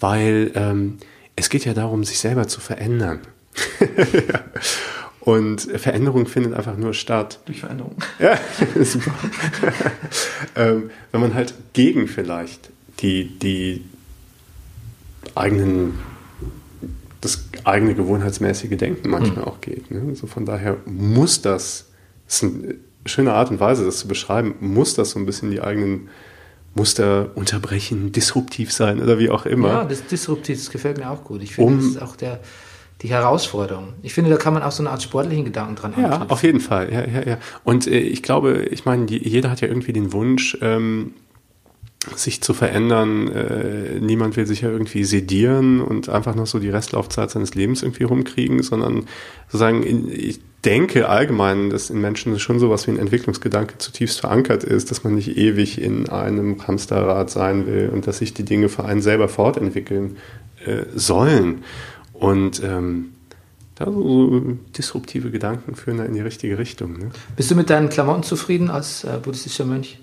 [0.00, 0.98] weil ähm,
[1.36, 3.20] es geht ja darum, sich selber zu verändern.
[3.80, 4.40] Ja.
[5.30, 7.40] Und Veränderung findet einfach nur statt.
[7.46, 7.96] Durch Veränderung.
[8.18, 8.38] Ja,
[8.82, 9.12] super.
[10.56, 12.70] ähm, wenn man halt gegen vielleicht
[13.00, 13.84] die, die
[15.34, 15.98] eigenen,
[17.20, 19.90] das eigene gewohnheitsmäßige Denken manchmal auch geht.
[19.90, 20.14] Ne?
[20.14, 21.86] So von daher muss das,
[22.26, 22.74] das ist eine
[23.06, 26.08] schöne Art und Weise, das zu beschreiben, muss das so ein bisschen die eigenen
[26.74, 29.68] Muster unterbrechen, disruptiv sein oder wie auch immer.
[29.68, 31.42] Ja, das Disruptiv, das gefällt mir auch gut.
[31.42, 32.40] Ich finde, Um- das ist auch der,
[33.02, 33.94] die Herausforderung.
[34.02, 36.30] Ich finde, da kann man auch so eine Art sportlichen Gedanken dran Ja, anknüpfen.
[36.30, 36.92] auf jeden Fall.
[36.92, 37.38] Ja, ja, ja.
[37.64, 41.12] Und äh, ich glaube, ich meine, die, jeder hat ja irgendwie den Wunsch, ähm,
[42.16, 43.28] sich zu verändern.
[43.28, 47.82] Äh, niemand will sich ja irgendwie sedieren und einfach noch so die Restlaufzeit seines Lebens
[47.82, 49.04] irgendwie rumkriegen, sondern
[49.48, 54.64] sozusagen, in, ich denke allgemein, dass in Menschen schon sowas wie ein Entwicklungsgedanke zutiefst verankert
[54.64, 58.68] ist, dass man nicht ewig in einem Hamsterrad sein will und dass sich die Dinge
[58.68, 60.16] für einen selber fortentwickeln
[60.64, 61.64] äh, sollen.
[62.20, 63.12] Und ähm,
[63.76, 66.98] da so, disruptive Gedanken führen da in die richtige Richtung.
[66.98, 67.10] Ne?
[67.34, 69.98] Bist du mit deinen Klamotten zufrieden als äh, buddhistischer Mönch?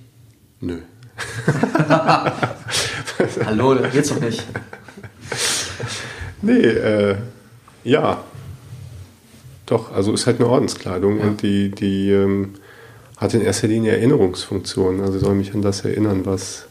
[0.59, 0.80] Nö.
[3.45, 4.43] Hallo, das geht's doch nicht.
[6.41, 7.18] Nee, äh,
[7.84, 8.24] ja.
[9.68, 12.55] Doch, also ist halt eine Ordenskleidung und die, die ähm,
[13.18, 15.01] hat in erster Linie Erinnerungsfunktion.
[15.01, 16.65] Also soll mich an das erinnern, was,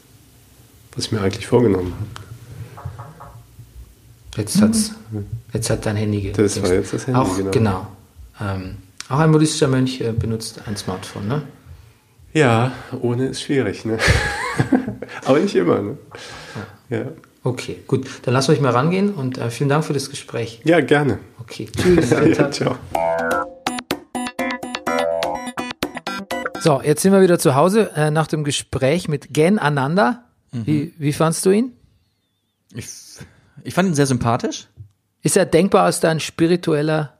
[0.93, 2.26] was ich mir eigentlich vorgenommen habe.
[4.37, 4.91] Jetzt, hat's,
[5.53, 7.51] jetzt hat dein Handy ge- Das war jetzt das Handy, auch, genau.
[7.51, 7.87] genau.
[8.39, 8.75] Ähm,
[9.09, 11.41] auch ein buddhistischer Mönch äh, benutzt ein Smartphone, ne?
[12.33, 12.71] Ja,
[13.01, 13.97] ohne ist schwierig, ne?
[15.25, 15.97] Aber nicht immer, ne?
[16.89, 17.05] Ja.
[17.43, 18.07] Okay, gut.
[18.23, 20.61] Dann lassen wir euch mal rangehen und äh, vielen Dank für das Gespräch.
[20.65, 21.19] Ja, gerne.
[21.39, 22.11] Okay, tschüss.
[22.37, 22.75] Ja, ciao.
[26.59, 30.23] So, jetzt sind wir wieder zu Hause äh, nach dem Gespräch mit Gen Ananda.
[30.51, 31.71] Wie, wie fandst du ihn?
[32.73, 32.87] Ich,
[33.67, 34.67] ich fand ihn sehr sympathisch.
[35.23, 37.17] Ist er denkbar als dein spiritueller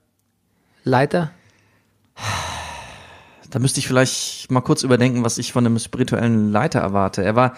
[0.86, 1.32] Leiter?
[3.50, 7.22] Da müsste ich vielleicht mal kurz überdenken, was ich von einem spirituellen Leiter erwarte.
[7.22, 7.58] Er war,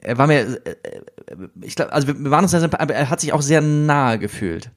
[0.00, 1.00] er war mir, äh, äh,
[1.62, 4.18] ich glaube, also wir waren uns sehr sympathisch, aber er hat sich auch sehr nahe
[4.18, 4.70] gefühlt.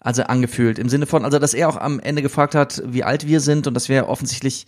[0.00, 0.80] Also angefühlt.
[0.80, 3.68] Im Sinne von, also dass er auch am Ende gefragt hat, wie alt wir sind
[3.68, 4.66] und dass wir offensichtlich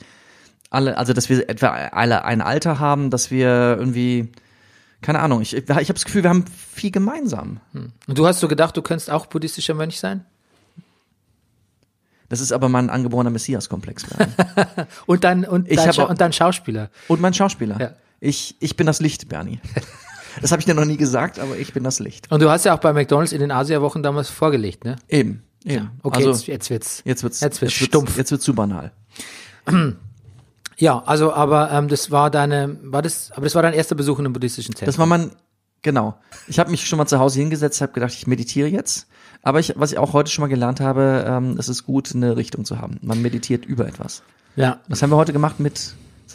[0.70, 4.30] alle, also dass wir etwa alle ein Alter haben, dass wir irgendwie,
[5.02, 6.44] keine Ahnung, ich, ich habe das Gefühl, wir haben
[6.74, 7.60] viel gemeinsam.
[7.72, 10.24] Und du hast so gedacht, du könntest auch buddhistischer Mönch sein?
[12.28, 14.06] Das ist aber mein angeborener Messias-Komplex.
[14.06, 14.32] Bernie.
[15.06, 16.88] Und dann, und Ich dein, und dein Schauspieler.
[17.06, 17.78] Und mein Schauspieler.
[17.78, 17.92] Ja.
[18.20, 19.60] Ich, ich bin das Licht, Bernie.
[20.40, 22.32] Das habe ich dir noch nie gesagt, aber ich bin das Licht.
[22.32, 24.96] Und du hast ja auch bei McDonalds in den Asia-Wochen damals vorgelegt, ne?
[25.06, 25.42] Eben.
[25.62, 25.90] eben.
[26.02, 27.02] Okay, also, jetzt, jetzt wird's.
[27.04, 28.16] jetzt wird's, jetzt wird's jetzt stumpf.
[28.16, 28.92] Jetzt wird's zu banal.
[30.78, 34.18] Ja, also, aber ähm, das war deine, war das, aber das war dein erster Besuch
[34.18, 34.86] in einem buddhistischen Zentrum.
[34.86, 35.30] Das war mein,
[35.82, 36.18] genau.
[36.48, 39.06] Ich habe mich schon mal zu Hause hingesetzt, habe gedacht, ich meditiere jetzt.
[39.42, 42.36] Aber ich, was ich auch heute schon mal gelernt habe, ähm, es ist gut, eine
[42.36, 42.98] Richtung zu haben.
[43.02, 44.22] Man meditiert über etwas.
[44.56, 45.94] ja, Was haben wir heute gemacht mit,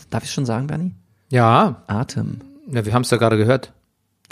[0.10, 0.94] darf ich schon sagen, Bernie?
[1.30, 2.42] ja, Atem.
[2.68, 3.74] ja, wir haben es ja gerade gehört.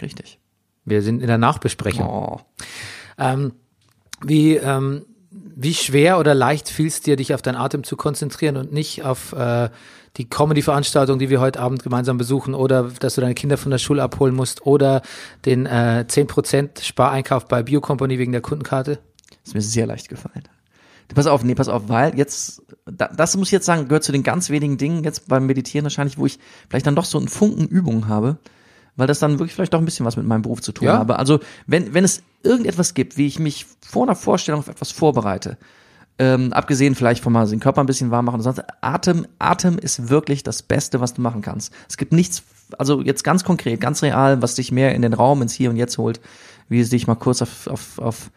[0.02, 0.40] Richtig.
[0.84, 2.08] Wir sind in der Nachbesprechung.
[2.08, 2.40] Oh.
[3.18, 3.54] Ähm,
[4.22, 5.06] wie, ähm,
[5.56, 9.04] wie schwer oder leicht fiel es dir, dich auf deinen Atem zu konzentrieren und nicht
[9.04, 9.70] auf äh,
[10.18, 13.78] die Comedy-Veranstaltung, die wir heute Abend gemeinsam besuchen oder dass du deine Kinder von der
[13.78, 15.02] Schule abholen musst oder
[15.46, 19.00] den äh, 10% Spareinkauf bei Biocompany wegen der Kundenkarte?
[19.44, 20.44] Ist mir sehr leicht gefallen.
[21.14, 24.12] Pass auf, nee, pass auf, weil jetzt, da, das muss ich jetzt sagen, gehört zu
[24.12, 27.28] den ganz wenigen Dingen jetzt beim Meditieren wahrscheinlich, wo ich vielleicht dann doch so einen
[27.28, 28.38] Funken Übung habe,
[28.96, 30.98] weil das dann wirklich vielleicht doch ein bisschen was mit meinem Beruf zu tun Ja.
[30.98, 31.20] habe.
[31.20, 35.58] Also, wenn, wenn es irgendetwas gibt, wie ich mich vor einer Vorstellung auf etwas vorbereite,
[36.18, 40.10] ähm, abgesehen vielleicht von mal den Körper ein bisschen warm machen, sonst Atem, Atem ist
[40.10, 41.74] wirklich das Beste, was du machen kannst.
[41.90, 42.44] Es gibt nichts,
[42.78, 45.76] also jetzt ganz konkret, ganz real, was dich mehr in den Raum, ins Hier und
[45.76, 46.22] Jetzt holt,
[46.70, 48.32] wie es dich mal kurz auf, auf, auf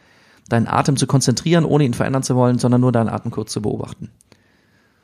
[0.48, 3.62] deinen Atem zu konzentrieren, ohne ihn verändern zu wollen, sondern nur deinen Atem kurz zu
[3.62, 4.10] beobachten.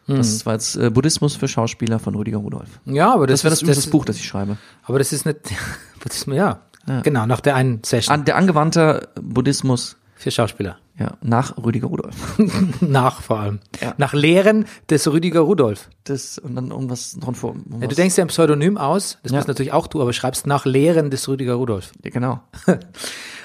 [0.06, 2.68] Das war jetzt äh, Buddhismus für Schauspieler von Rüdiger Rudolf.
[2.84, 4.58] Ja, aber das, Das wäre das, ist, das, das Buch, das ich schreibe.
[4.84, 5.38] Aber das ist nicht,
[6.00, 6.60] Buddhismus, ja,
[7.02, 10.78] genau, nach der einen Session An, der angewandte Buddhismus, für Schauspieler.
[10.98, 12.14] ja, nach Rüdiger Rudolf.
[12.80, 13.58] Nach vor allem.
[13.80, 13.94] Ja.
[13.98, 15.90] Nach Lehren des Rüdiger Rudolf.
[16.04, 17.56] Das, und dann irgendwas dran vor.
[17.80, 19.38] Ja, du denkst ja ein Pseudonym aus, das Ja.
[19.38, 21.92] bist natürlich auch du, aber schreibst nach Lehren des Rüdiger Rudolf.
[22.04, 22.40] Ja, genau.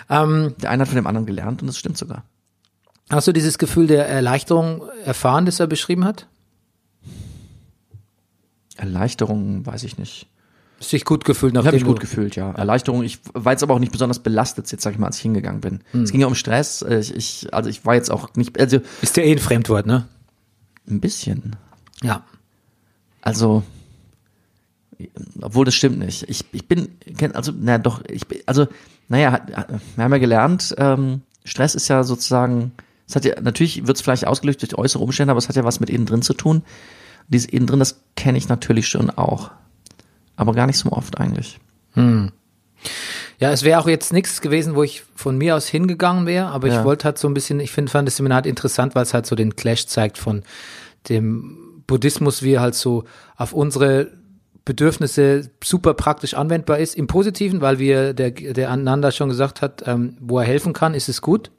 [0.10, 2.24] Ähm, Der eine hat von dem anderen gelernt und das stimmt sogar.
[3.12, 6.28] hast du dieses Gefühl der Erleichterung erfahren, das er beschrieben hat?
[8.80, 10.28] Erleichterung, weiß ich nicht.
[10.92, 12.52] Dich gut gefühlt, Ich habe nachdem mich gut gefühlt, ja.
[12.52, 13.04] Erleichterung.
[13.04, 15.60] Ich war jetzt aber auch nicht besonders belastet, jetzt sag ich mal, als ich hingegangen
[15.60, 15.82] bin.
[15.94, 16.82] Es ging ja um Stress.
[16.82, 19.86] äh, Ich, ich, also ich war jetzt auch nicht, also Ist ja eh ein Fremdwort,
[19.86, 20.08] ne?
[20.90, 21.58] ein bisschen.
[22.02, 22.24] Ja.
[23.22, 23.64] Also,
[25.42, 26.28] obwohl das stimmt nicht.
[26.30, 26.90] Ich, ich bin,
[27.34, 28.68] also, na doch, ich bin, also,
[29.08, 29.42] naja,
[29.96, 32.72] wir haben ja gelernt, ähm, Stress ist ja sozusagen,
[33.08, 35.64] es hat ja, natürlich wird es vielleicht ausgelöst durch äußere Umstände, aber es hat ja
[35.64, 36.64] was mit innen drin zu tun.
[37.30, 39.52] Dieses innen drin, das kenne ich natürlich schon auch.
[40.36, 41.60] Aber gar nicht so oft eigentlich.
[43.40, 46.68] Ja, es wäre auch jetzt nichts gewesen, wo ich von mir aus hingegangen wäre, aber
[46.68, 46.80] Ja.
[46.80, 49.14] ich wollte halt so ein bisschen, ich finde, fand das Seminar halt interessant, weil es
[49.14, 50.44] halt so den Clash zeigt von
[51.10, 53.04] dem Buddhismus, wie er halt so
[53.36, 54.12] auf unsere
[54.66, 56.96] Bedürfnisse super praktisch anwendbar ist.
[56.96, 60.94] Im Positiven, weil wir, der, der Ananda schon gesagt hat, ähm, wo er helfen kann,
[60.94, 61.52] ist es gut.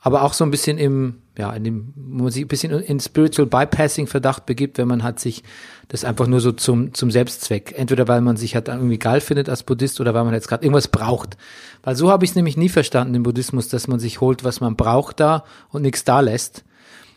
[0.00, 3.00] Aber auch so ein bisschen im, ja, in dem, wo man sich ein bisschen in
[3.00, 5.42] Spiritual Bypassing Verdacht begibt, wenn man halt sich
[5.88, 7.74] das einfach nur so zum, zum Selbstzweck.
[7.76, 10.64] Entweder weil man sich halt irgendwie geil findet als Buddhist oder weil man jetzt gerade
[10.64, 11.36] irgendwas braucht.
[11.82, 14.60] Weil so habe ich es nämlich nie verstanden im Buddhismus, dass man sich holt, was
[14.60, 16.64] man braucht da und nichts da lässt.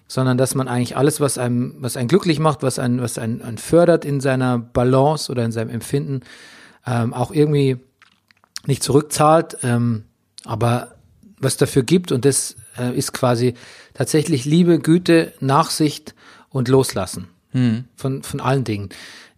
[0.08, 3.42] Sondern dass man eigentlich alles, was einem, was einen glücklich macht, was einen, was einen,
[3.44, 6.22] einen fördert in seiner Balance oder in seinem Empfinden,
[6.88, 7.78] ähm, auch irgendwie
[8.66, 10.06] nicht zurückzahlt, ähm,
[10.44, 10.96] aber
[11.40, 13.54] was dafür gibt und das äh, ist quasi
[13.98, 16.14] tatsächlich Liebe, Güte, Nachsicht
[16.50, 17.28] und Loslassen
[17.96, 18.90] von, von allen Dingen.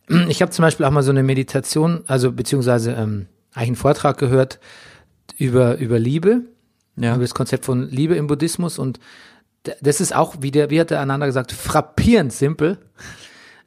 [0.28, 4.18] Ich habe zum Beispiel auch mal so eine Meditation, also beziehungsweise ähm, eigentlich einen Vortrag
[4.18, 4.60] gehört
[5.38, 6.42] über, über Liebe,
[6.98, 7.14] Ja.
[7.14, 9.00] über das Konzept von Liebe im Buddhismus und
[9.82, 12.78] das ist auch, wie, der, wie hat der einander gesagt, frappierend simpel.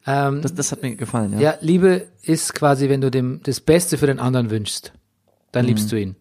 [0.05, 1.39] Das, das hat mir gefallen, ja.
[1.39, 4.91] Ja, Liebe ist quasi, wenn du dem das Beste für den anderen wünschst,
[5.53, 6.17] dann liebst du ihn.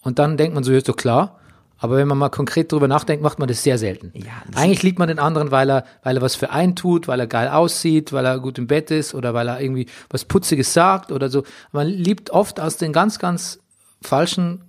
[0.00, 1.40] Und dann denkt man so, ist doch klar.
[1.84, 4.10] Aber wenn man mal konkret drüber nachdenkt, macht man das sehr selten.
[4.54, 7.26] Eigentlich liebt man den anderen, weil er, weil er was für einen tut, weil er
[7.26, 11.12] geil aussieht, weil er gut im Bett ist oder weil er irgendwie was Putziges sagt
[11.12, 11.42] oder so.
[11.72, 13.58] Man liebt oft aus den ganz, ganz
[14.00, 14.62] falschen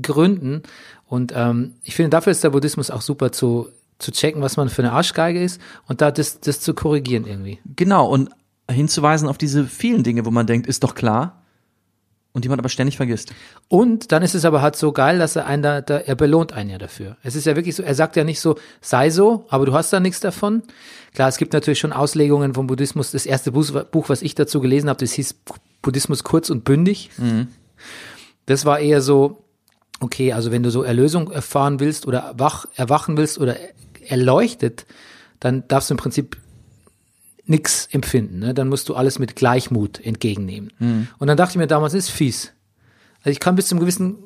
[0.00, 0.62] Gründen.
[1.08, 4.68] Und ähm, ich finde, dafür ist der Buddhismus auch super zu, zu checken, was man
[4.68, 7.58] für eine Arschgeige ist und da das, das zu korrigieren irgendwie.
[7.74, 8.30] Genau, und
[8.70, 11.41] hinzuweisen auf diese vielen Dinge, wo man denkt, ist doch klar.
[12.34, 13.34] Und die man aber ständig vergisst.
[13.68, 16.54] Und dann ist es aber halt so geil, dass er einen da, da, er belohnt
[16.54, 17.18] einen ja dafür.
[17.22, 19.92] Es ist ja wirklich so, er sagt ja nicht so, sei so, aber du hast
[19.92, 20.62] da nichts davon.
[21.14, 23.10] Klar, es gibt natürlich schon Auslegungen vom Buddhismus.
[23.10, 25.34] Das erste Buch, was ich dazu gelesen habe, das hieß
[25.82, 27.10] Buddhismus kurz und bündig.
[28.46, 29.44] Das war eher so,
[30.00, 33.56] okay, also wenn du so Erlösung erfahren willst oder wach, erwachen willst oder
[34.06, 34.86] erleuchtet,
[35.38, 36.38] dann darfst du im Prinzip
[37.44, 38.38] nix empfinden.
[38.38, 38.54] Ne?
[38.54, 40.70] Dann musst du alles mit Gleichmut entgegennehmen.
[41.18, 42.52] Und dann dachte ich mir damals, ist fies.
[43.20, 44.16] Also ich kann bis zum gewissen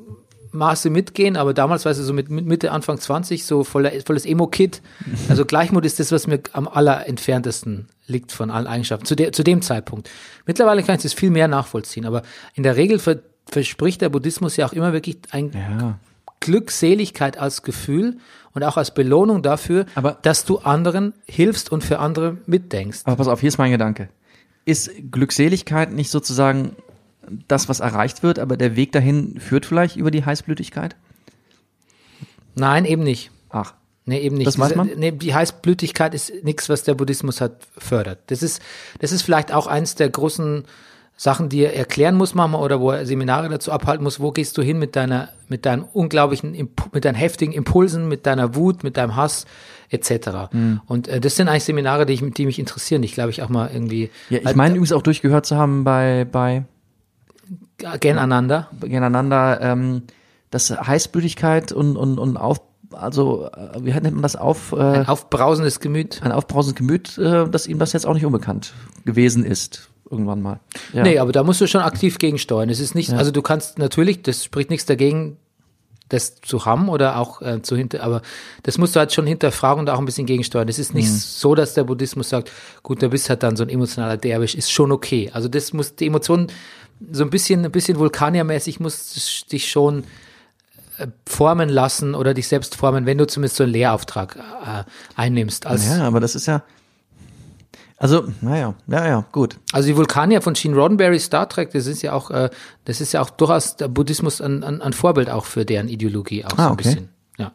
[0.53, 4.25] Maße mitgehen, aber damals, weißt du, so mit, mit Mitte, Anfang 20, so voller, volles
[4.25, 4.83] Emo-Kit.
[5.29, 9.43] Also Gleichmut ist das, was mir am allerentferntesten liegt von allen Eigenschaften, zu, der, zu
[9.43, 10.09] dem Zeitpunkt.
[10.47, 12.23] Mittlerweile kann ich das viel mehr nachvollziehen, aber
[12.55, 15.99] in der Regel ver, verspricht der Buddhismus ja auch immer wirklich ein Ja.
[16.41, 18.18] Glückseligkeit als Gefühl
[18.53, 23.01] und auch als Belohnung dafür, Aber- dass du anderen hilfst und für andere mitdenkst.
[23.05, 24.09] Aber pass auf, hier ist mein Gedanke.
[24.64, 26.76] Ist Glückseligkeit nicht sozusagen
[27.49, 30.97] das, was erreicht wird, aber der Weg dahin führt vielleicht über die Heißblütigkeit?
[32.55, 33.30] Nein, eben nicht.
[33.51, 33.74] Ach.
[34.05, 34.47] Nee, eben nicht.
[34.47, 34.91] Das weiß man?
[34.97, 38.20] Nee, die Heißblütigkeit ist nichts, was der Buddhismus hat fördert.
[38.28, 38.62] Das ist,
[39.01, 40.64] das ist vielleicht auch eins der großen
[41.19, 44.21] Sachen, die er erklären muss manchmal oder wo er Seminare dazu abhalten muss.
[44.21, 46.53] Wo gehst du hin mit deiner, mit deinen unglaublichen,
[46.93, 49.47] mit deinen heftigen Impulsen, mit deiner Wut, mit deinem Hass
[49.89, 50.51] etc.
[50.51, 50.81] Hm.
[50.87, 53.01] Und äh, das sind eigentlich Seminare, die, ich, die mich interessieren.
[53.01, 56.27] Die, glaube ich, auch mal irgendwie Ja, ich meine übrigens auch durchgehört zu haben bei,
[56.31, 56.64] bei
[57.79, 58.69] gegeneinander.
[58.79, 60.03] gegeneinander, ähm,
[60.51, 62.61] dass Heißblütigkeit und, und, und auf,
[62.93, 66.21] also, äh, wie nennt man das auf, äh, Ein aufbrausendes Gemüt.
[66.23, 68.75] ein aufbrausendes Gemüt, äh, dass ihm das jetzt auch nicht unbekannt
[69.07, 70.61] gewesen ist, irgendwann mal.
[70.92, 71.02] Ja.
[71.02, 72.70] Nee, aber da musst du schon aktiv gegensteuern.
[72.70, 75.36] Es ist nicht, also du kannst natürlich, das spricht nichts dagegen,
[76.09, 78.22] das zu haben oder auch äh, zu hinter, aber
[78.62, 80.68] das musst du halt schon hinterfragen und auch ein bisschen gegensteuern.
[80.68, 82.52] Es ist nicht so, dass der Buddhismus sagt,
[82.82, 85.30] gut, du bist halt dann so ein emotionaler Derwisch, ist schon okay.
[85.32, 86.46] Also das muss, die Emotionen,
[87.11, 90.04] so ein bisschen, ein bisschen vulkaniermäßig muss dich schon
[90.98, 94.84] äh, formen lassen oder dich selbst formen, wenn du zumindest so einen Lehrauftrag äh,
[95.16, 95.66] einnimmst.
[95.66, 96.62] Als, ja, aber das ist ja,
[97.99, 99.59] also, naja, ja, ja, gut.
[99.72, 102.51] Also die Vulkanier von Gene Roddenberry, Star Trek, das ist ja auch, äh,
[102.84, 106.44] das ist ja auch durchaus der Buddhismus ein, ein, ein Vorbild auch für deren Ideologie
[106.44, 106.82] auch so Ah, ein okay.
[106.84, 107.09] bisschen.
[107.38, 107.53] Ja.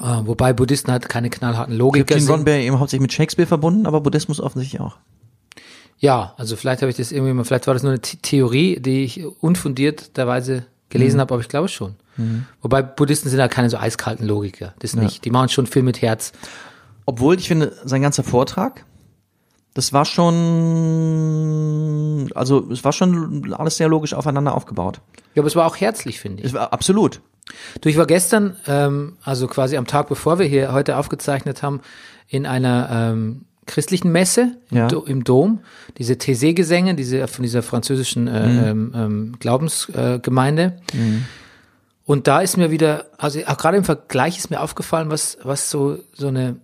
[0.00, 2.30] Äh, wobei Buddhisten halt keine knallharten Ich Logiker habe Gene sind.
[2.30, 4.96] Roddenberry eben hauptsächlich mit Shakespeare verbunden, aber Buddhismus offensichtlich auch.
[5.98, 8.80] Ja, also vielleicht habe ich das irgendwie mal, vielleicht war das nur eine The- Theorie,
[8.80, 11.94] die ich unfundierterweise gelesen habe, aber ich glaube schon.
[12.60, 15.24] Wobei Buddhisten sind halt keine so eiskalten Logiker, das nicht.
[15.24, 16.32] Die machen schon viel mit Herz.
[17.06, 18.84] Obwohl, ich finde, sein ganzer Vortrag,
[19.74, 20.04] das war
[20.92, 25.00] schon, also es war schon alles sehr logisch aufeinander aufgebaut.
[25.34, 26.48] Ja, aber es war auch herzlich, finde ich.
[26.48, 27.20] Es war absolut.
[27.80, 31.80] Du, ich war gestern, ähm, also quasi am Tag, bevor wir hier heute aufgezeichnet haben,
[32.28, 34.88] in einer ähm, christlichen Messe im, Ja.
[34.88, 35.60] Do im Dom.
[35.98, 38.64] Diese Thésée-Gesänge, diese von dieser französischen äh, Mhm.
[38.64, 40.14] ähm, ähm, Glaubensgemeinde.
[40.14, 40.72] Äh, Gemeinde.
[42.04, 45.70] Und da ist mir wieder, also auch gerade im Vergleich ist mir aufgefallen, was, was
[45.70, 46.56] so, so eine,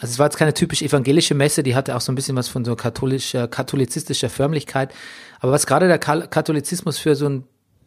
[0.00, 2.48] also es war jetzt keine typisch evangelische Messe, die hatte auch so ein bisschen was
[2.48, 4.92] von so katholischer, katholizistischer Förmlichkeit.
[5.40, 7.44] Aber was gerade der Ka- Katholizismus für so ein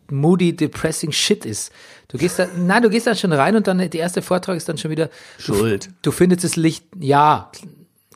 [0.10, 1.72] moody, depressing Shit ist.
[2.10, 4.68] Du gehst da, nein, du gehst da schon rein und dann der erste Vortrag ist
[4.68, 5.90] dann schon wieder Schuld.
[6.02, 7.50] Du findest das Licht, ja,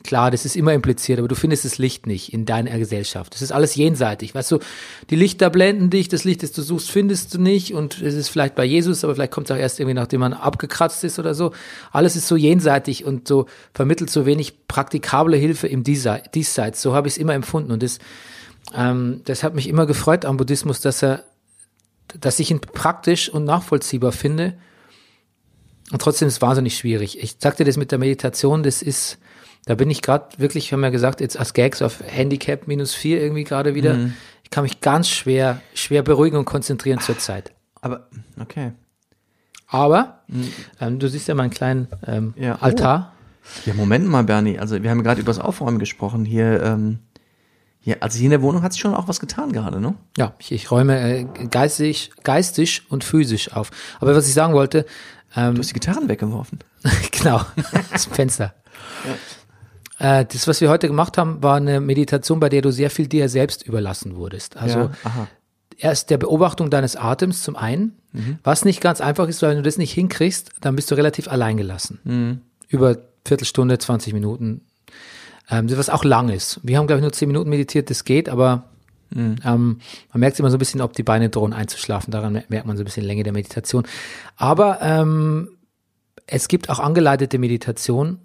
[0.06, 3.34] klar, das ist immer impliziert, aber du findest das Licht nicht in deiner Gesellschaft.
[3.34, 4.34] Das ist alles jenseitig.
[4.34, 4.58] Weißt du,
[5.10, 8.28] die Lichter blenden dich, das Licht, das du suchst, findest du nicht und es ist
[8.28, 11.34] vielleicht bei Jesus, aber vielleicht kommt es auch erst irgendwie, nachdem man abgekratzt ist oder
[11.34, 11.52] so.
[11.92, 16.80] Alles ist so jenseitig und so vermittelt so wenig praktikable Hilfe im Diesseits.
[16.80, 17.98] So habe ich es immer empfunden und das,
[18.74, 21.24] ähm, das hat mich immer gefreut am Buddhismus, dass er,
[22.18, 24.54] dass ich ihn praktisch und nachvollziehbar finde.
[25.92, 27.22] Und trotzdem ist es wahnsinnig schwierig.
[27.22, 29.18] Ich sagte das mit der Meditation, das ist,
[29.66, 33.20] da bin ich gerade wirklich, haben wir gesagt, jetzt als Gags auf Handicap minus vier
[33.20, 34.10] irgendwie gerade wieder.
[34.42, 37.52] Ich kann mich ganz schwer, schwer beruhigen und konzentrieren zur Zeit.
[37.80, 38.06] Aber,
[38.40, 38.72] okay.
[39.66, 40.20] Aber,
[40.80, 42.56] ähm, du siehst ja meinen kleinen ähm, Ja.
[42.60, 43.12] Altar.
[43.64, 44.58] Ja, Moment mal, Bernie.
[44.58, 46.24] Also wir haben gerade über das Aufräumen gesprochen.
[46.24, 47.00] Hier, ähm,
[47.80, 49.94] hier, also hier in der Wohnung hat sich schon auch was getan gerade, ne?
[50.16, 53.70] Ja, ich, ich räume äh, geistig, geistig und physisch auf.
[54.00, 54.86] Aber was ich sagen wollte,
[55.34, 56.60] ähm, Du hast die Gitarren weggeworfen.
[57.10, 57.40] genau,
[57.92, 58.54] das Fenster.
[59.98, 63.06] Äh, das, was wir heute gemacht haben, war eine Meditation, bei der du sehr viel
[63.06, 64.56] dir selbst überlassen wurdest.
[64.56, 65.28] Also ja,
[65.78, 67.92] erst der Beobachtung deines Atems zum einen,
[68.44, 71.28] was nicht ganz einfach ist, weil wenn du das nicht hinkriegst, dann bist du relativ
[71.28, 72.40] alleingelassen.
[72.68, 74.62] Über Viertelstunde, 20 Minuten.
[75.50, 76.58] Ähm, was auch lang ist.
[76.62, 78.64] Wir haben, glaube ich, nur 10 Minuten meditiert, das geht, aber
[79.14, 79.78] ähm, man
[80.20, 82.10] merkt immer so ein bisschen, ob die Beine drohen einzuschlafen.
[82.10, 83.84] Daran mer- merkt man so ein bisschen Länge der Meditation.
[84.36, 85.50] Aber ähm,
[86.26, 88.18] es gibt auch angeleitete Meditation,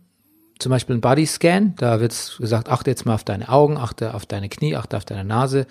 [0.62, 4.26] zum Beispiel ein Bodyscan, da wird gesagt, achte jetzt mal auf deine Augen, achte auf
[4.26, 5.66] deine Knie, achte auf deine Nase,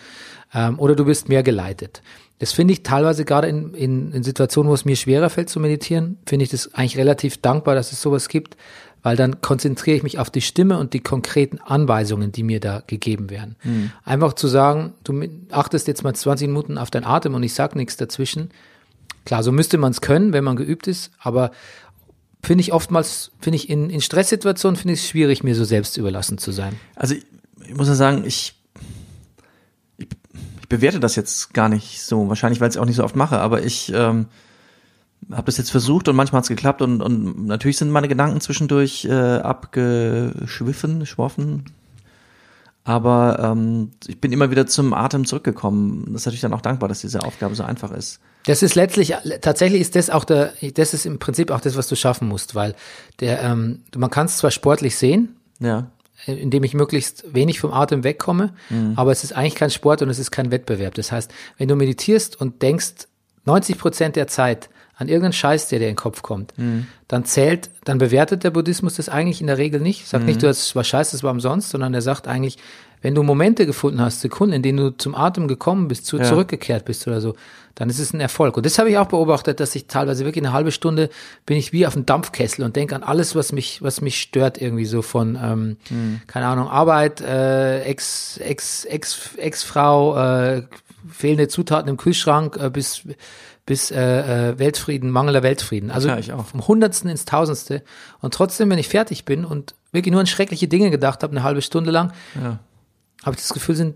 [0.52, 2.02] ähm, oder du bist mehr geleitet.
[2.40, 5.60] Das finde ich teilweise gerade in, in, in Situationen, wo es mir schwerer fällt zu
[5.60, 8.56] meditieren, finde ich das eigentlich relativ dankbar, dass es sowas gibt,
[9.02, 12.82] weil dann konzentriere ich mich auf die Stimme und die konkreten Anweisungen, die mir da
[12.86, 13.56] gegeben werden.
[14.04, 17.76] Einfach zu sagen, du achtest jetzt mal 20 Minuten auf deinen Atem und ich sag
[17.76, 18.50] nichts dazwischen.
[19.24, 21.50] Klar, so müsste man es können, wenn man geübt ist, aber
[22.42, 25.96] finde ich oftmals, finde ich in, in Stresssituationen, finde ich es schwierig, mir so selbst
[25.96, 26.74] überlassen zu sein.
[26.96, 27.26] Also ich,
[27.66, 28.54] ich muss ja sagen, ich,
[29.98, 30.08] ich,
[30.60, 33.16] ich bewerte das jetzt gar nicht so, wahrscheinlich, weil ich es auch nicht so oft
[33.16, 34.26] mache, aber ich ähm,
[35.30, 38.40] habe das jetzt versucht und manchmal hat es geklappt und, und natürlich sind meine Gedanken
[38.40, 41.64] zwischendurch äh, abgeschwiffen, schwoffen.
[42.84, 46.04] Aber ähm, ich bin immer wieder zum Atem zurückgekommen.
[46.12, 48.20] Das ist natürlich dann auch dankbar, dass diese Aufgabe so einfach ist.
[48.46, 51.88] Das ist letztlich, tatsächlich ist das auch der, das ist im Prinzip auch das, was
[51.88, 52.74] du schaffen musst, weil
[53.20, 55.90] der, ähm, man kann es zwar sportlich sehen, Ja.
[56.26, 58.54] indem ich möglichst wenig vom Atem wegkomme,
[58.96, 60.94] aber es ist eigentlich kein Sport und es ist kein Wettbewerb.
[60.94, 63.06] Das heißt, wenn du meditierst und denkst
[63.44, 64.70] 90 Prozent der Zeit
[65.00, 66.52] an irgendeinen Scheiß, der dir in den Kopf kommt,
[67.08, 70.06] dann zählt, dann bewertet der Buddhismus das eigentlich in der Regel nicht.
[70.06, 72.58] Sagt nicht, du hast was Scheiß, das war umsonst, sondern er sagt eigentlich,
[73.02, 76.24] wenn du Momente gefunden hast, Sekunden, in denen du zum Atem gekommen bist, zu, Ja.
[76.24, 77.34] zurückgekehrt bist oder so,
[77.74, 78.58] dann ist es ein Erfolg.
[78.58, 81.08] Und das habe ich auch beobachtet, dass ich teilweise wirklich eine halbe Stunde
[81.46, 84.60] bin ich wie auf dem Dampfkessel und denke an alles, was mich, was mich stört
[84.60, 85.76] irgendwie so von, ähm,
[86.26, 90.62] keine Ahnung, Arbeit, äh, Ex, Ex, Ex, Ex-Frau, äh,
[91.10, 93.02] fehlende Zutaten im Kühlschrank äh, bis
[93.70, 95.92] bis äh, äh, Weltfrieden, mangelnder Weltfrieden.
[95.92, 97.84] Also Ja, vom Hundertsten ins Tausendste.
[98.20, 101.44] Und trotzdem, wenn ich fertig bin und wirklich nur an schreckliche Dinge gedacht habe, eine
[101.44, 102.58] halbe Stunde lang, Ja.
[103.24, 103.94] habe ich das Gefühl, sind,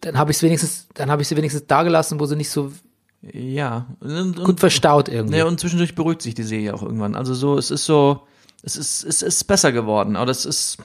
[0.00, 2.48] dann habe ich es wenigstens, dann habe ich sie wenigstens da gelassen, wo sie nicht
[2.48, 2.72] so
[3.20, 3.84] Ja.
[4.00, 5.36] Und, und, gut verstaut irgendwie.
[5.36, 7.14] Ja, und zwischendurch beruhigt sich die Serie auch irgendwann.
[7.14, 8.22] Also so, es ist so,
[8.62, 10.78] es ist, es ist besser geworden, aber das ist,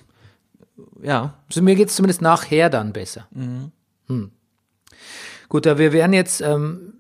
[1.02, 3.26] ja, Also mir geht's zumindest nachher dann besser.
[3.32, 3.72] Mhm.
[4.08, 4.32] Hm.
[5.48, 6.96] Gut, wir werden jetzt, ähm,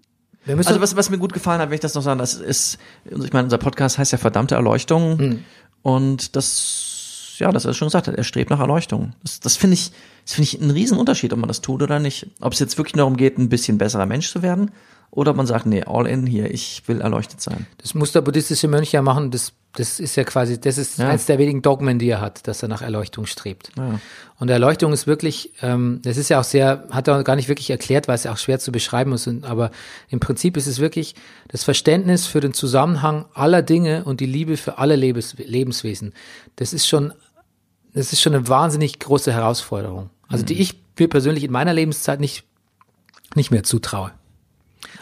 [0.48, 3.34] Also was, was mir gut gefallen hat, wenn ich das noch sagen, das ist, ich
[3.34, 5.40] meine, unser Podcast heißt ja verdammte Erleuchtung
[5.82, 9.14] und das, ja, das er schon gesagt hat, er strebt nach Erleuchtung.
[9.24, 9.92] Das, das finde ich,
[10.26, 12.28] das finde ich einen riesen Unterschied, ob man das tut oder nicht.
[12.42, 14.72] Ob es jetzt wirklich darum geht, ein bisschen besserer Mensch zu werden
[15.18, 17.66] oder man sagt, nee, all in hier, ich will erleuchtet sein.
[17.80, 21.10] das muss der buddhistische Mönch ja machen, das, das ist ja quasi, das ist Ja.
[21.10, 23.72] eins der wenigen Dogmen, die er hat, dass er nach Erleuchtung strebt.
[23.76, 24.00] Ja.
[24.38, 27.72] Und Erleuchtung ist wirklich, ähm, das ist ja auch sehr, hat er gar nicht wirklich
[27.72, 29.72] erklärt, weil es ja auch schwer zu beschreiben ist, aber
[30.10, 31.16] im Prinzip ist es wirklich
[31.48, 36.14] das Verständnis für den Zusammenhang aller Dinge und die Liebe für alle Lebens, Lebenswesen.
[36.58, 37.12] Das ist schon,
[37.96, 40.12] das ist schon eine wahnsinnig große Herausforderung.
[40.28, 42.44] Also die ich mir persönlich in meiner Lebenszeit nicht,
[43.34, 44.12] nicht mehr zutraue.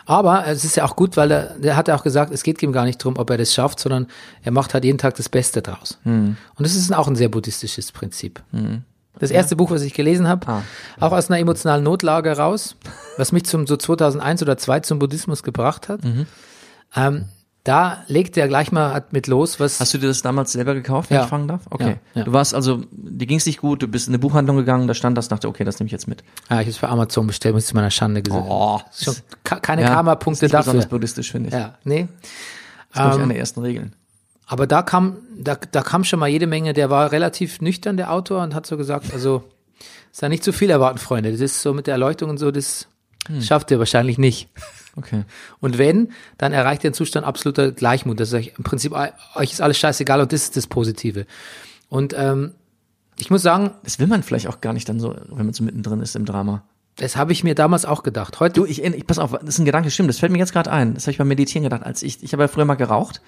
[0.06, 2.62] Aber es ist ja auch gut, weil er, der hat ja auch gesagt, es geht
[2.62, 4.08] ihm gar nicht drum, ob er das schafft, sondern
[4.44, 5.98] er macht halt jeden Tag das Beste draus.
[6.04, 8.42] Und das ist auch ein sehr buddhistisches Prinzip.
[9.18, 10.62] Das erste Buch, was ich gelesen habe, Ah.
[11.00, 12.76] auch aus einer emotionalen Notlage raus,
[13.18, 16.02] was mich zum so 2001 oder 2002 zum Buddhismus gebracht hat.
[16.96, 17.26] Ähm,
[17.66, 21.10] da legt er gleich mal mit los, was Hast du dir das damals selber gekauft,
[21.10, 21.24] wenn Ja.
[21.24, 21.62] ich fragen darf?
[21.70, 21.98] Okay.
[22.14, 22.24] Ja, ja.
[22.24, 24.94] Du warst also, dir ging es nicht gut, du bist in eine Buchhandlung gegangen, da
[24.94, 26.24] stand das, dachte, okay, das nehme ich jetzt mit.
[26.48, 28.46] ah, ich habe es für Amazon bestellt, muss ich zu meiner Schande gesagt.
[28.48, 30.72] Oh, Schon keine Ja, Karma-Punkte ist dafür.
[30.74, 31.54] besonders buddhistisch, finde ich.
[31.56, 32.08] Ja, nee.
[32.94, 33.94] Das ist, glaube ich, eine der ersten Regeln.
[34.48, 38.12] Aber da kam, da, da kam schon mal jede Menge, der war relativ nüchtern, der
[38.12, 39.44] Autor, und hat so gesagt, also,
[40.12, 41.32] sei nicht zu viel erwarten, Freunde.
[41.32, 42.88] Das ist so mit der Erleuchtung und so, das
[43.28, 43.42] Hm.
[43.42, 44.50] schafft ihr wahrscheinlich nicht.
[44.98, 45.24] Okay.
[45.60, 48.20] Und wenn, dann erreicht ihr einen Zustand absoluter Gleichmut.
[48.20, 48.94] Das ist euch, im Prinzip,
[49.36, 51.26] euch ist alles scheißegal und das ist das Positive.
[51.90, 52.54] Und ähm,
[53.18, 55.64] ich muss sagen, Das will man vielleicht auch gar nicht dann so, wenn man so
[55.64, 56.64] mittendrin ist im Drama.
[56.98, 58.40] das habe ich mir damals auch gedacht.
[58.40, 60.54] Heute, Du, ich, ich pass auf, das ist ein Gedanke, stimmt, das fällt mir jetzt
[60.54, 60.94] gerade ein.
[60.94, 63.22] Das habe ich beim Meditieren gedacht, als ich, ich habe ja früher mal geraucht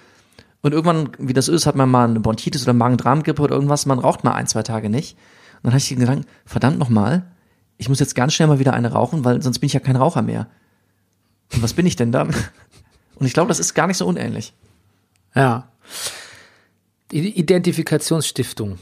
[0.61, 3.99] und irgendwann, wie das ist, hat man mal eine Bronchitis oder Magen-Darm-Grippe oder irgendwas, man
[3.99, 5.17] raucht mal ein, zwei Tage nicht.
[5.57, 7.23] Und dann hatte ich den Gedanken, verdammt nochmal,
[7.77, 9.95] ich muss jetzt ganz schnell mal wieder eine rauchen, weil sonst bin ich ja kein
[9.95, 10.47] Raucher mehr.
[11.53, 12.35] Und was bin ich denn dann?
[13.15, 14.53] Und ich glaube, das ist gar nicht so unähnlich.
[15.33, 15.69] Ja.
[17.11, 18.77] Die Identifikationsstiftung.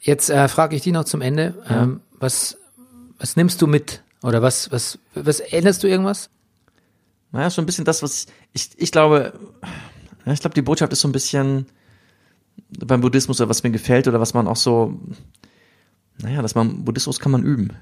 [0.00, 2.58] Jetzt äh, frage ich dich noch zum Ende, ähm, was,
[3.18, 4.02] was nimmst du mit?
[4.22, 6.30] Oder was, was, was änderst du irgendwas?
[7.32, 9.32] Naja, schon ein bisschen das, was ich, ich, ich glaube,
[10.26, 11.66] ja, ich glaube, die Botschaft ist so ein bisschen
[12.68, 14.98] beim Buddhismus oder was mir gefällt oder was man auch so,
[16.18, 17.72] naja, dass man, Buddhismus kann man üben.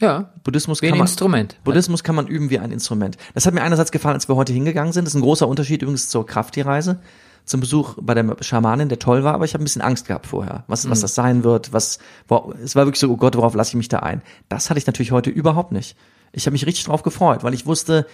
[0.00, 1.56] Ja, Buddhismus wie ein kann man, Instrument.
[1.64, 3.16] Buddhismus kann man üben wie ein Instrument.
[3.34, 5.04] Das hat mir einerseits gefallen, als wir heute hingegangen sind.
[5.04, 6.98] Das ist ein großer Unterschied übrigens zur Krafttierreise,
[7.44, 10.26] zum Besuch bei der Schamanin, der toll war, aber ich habe ein bisschen Angst gehabt
[10.26, 13.54] vorher, was, was das sein wird, was, wo, es war wirklich so, oh Gott, worauf
[13.54, 14.22] lasse ich mich da ein?
[14.48, 15.96] Das hatte ich natürlich heute überhaupt nicht.
[16.32, 18.06] Ich habe mich richtig drauf gefreut, weil ich wusste,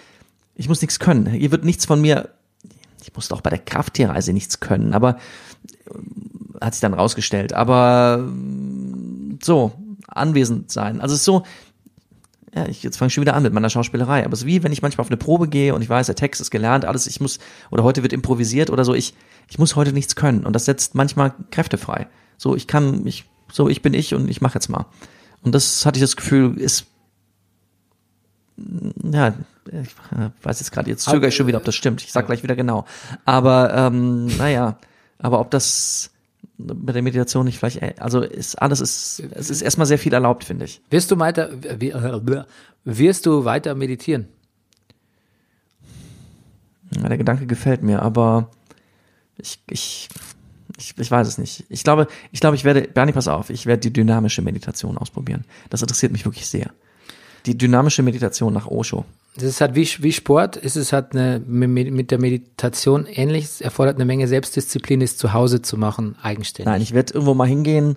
[0.55, 1.27] ich muss nichts können.
[1.27, 2.29] Hier wird nichts von mir,
[3.03, 5.17] ich musste auch bei der Krafttierreise nichts können, aber
[6.61, 7.55] hat sich dann rausgestellt.
[7.55, 8.29] Aber
[9.43, 9.73] so,
[10.09, 11.01] anwesend sein.
[11.01, 11.45] Also es ist so,
[12.55, 14.25] ja, ich, jetzt fange ich schon wieder an mit meiner Schauspielerei.
[14.25, 16.17] Aber es ist wie, wenn ich manchmal auf eine Probe gehe und ich weiß, der
[16.17, 17.39] Text ist gelernt, alles, ich muss,
[17.71, 19.15] oder heute wird improvisiert oder so, ich,
[19.49, 20.45] ich muss heute nichts können.
[20.45, 22.09] Und das setzt manchmal Kräfte frei.
[22.39, 24.87] So, ich kann, ich, so, ich bin ich und ich mache jetzt mal.
[25.43, 26.87] Und das hatte ich das Gefühl, ist,
[29.03, 29.35] ja,
[29.67, 29.95] ich
[30.43, 32.03] weiß jetzt gerade, jetzt zögere ich schon wieder, ob das stimmt.
[32.03, 32.85] Ich sag gleich wieder genau.
[33.25, 34.77] Aber, ähm, naja,
[35.19, 36.11] aber ob das
[36.61, 40.13] mit der Meditation nicht vielleicht, äh, also ist alles ist, es ist erstmal sehr viel
[40.13, 40.81] erlaubt, finde ich.
[40.91, 42.45] Wirst du weiter, äh,
[42.85, 44.29] wirst du weiter meditieren?
[46.97, 48.51] Ja, der Gedanke gefällt mir, aber
[49.39, 50.09] ich, ich,
[50.77, 51.65] ich, ich weiß es nicht.
[51.69, 55.45] Ich glaube, ich glaube, ich werde, Bernie, pass auf, ich werde die dynamische Meditation ausprobieren.
[55.69, 56.73] Das interessiert mich wirklich sehr.
[57.47, 59.05] Die dynamische Meditation nach Osho.
[59.37, 63.45] Das ist halt wie, wie Sport, ist es halt eine, mit mit der Meditation ähnlich,
[63.45, 66.71] es erfordert eine Menge Selbstdisziplin, es zu Hause zu machen, eigenständig.
[66.71, 67.97] Nein, ich werde irgendwo mal hingehen.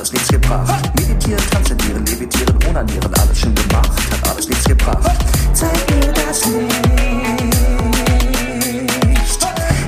[0.07, 0.95] alles nichts gebracht.
[0.95, 5.11] Meditieren, transzendieren, levitieren, onanieren, alles schön gemacht, hat alles nichts gebracht.
[5.53, 6.67] Zeig mir das Licht,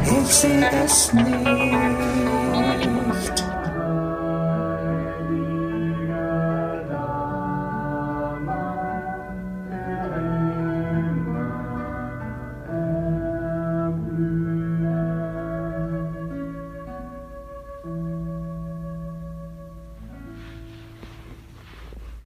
[0.04, 1.87] ich seh es nicht.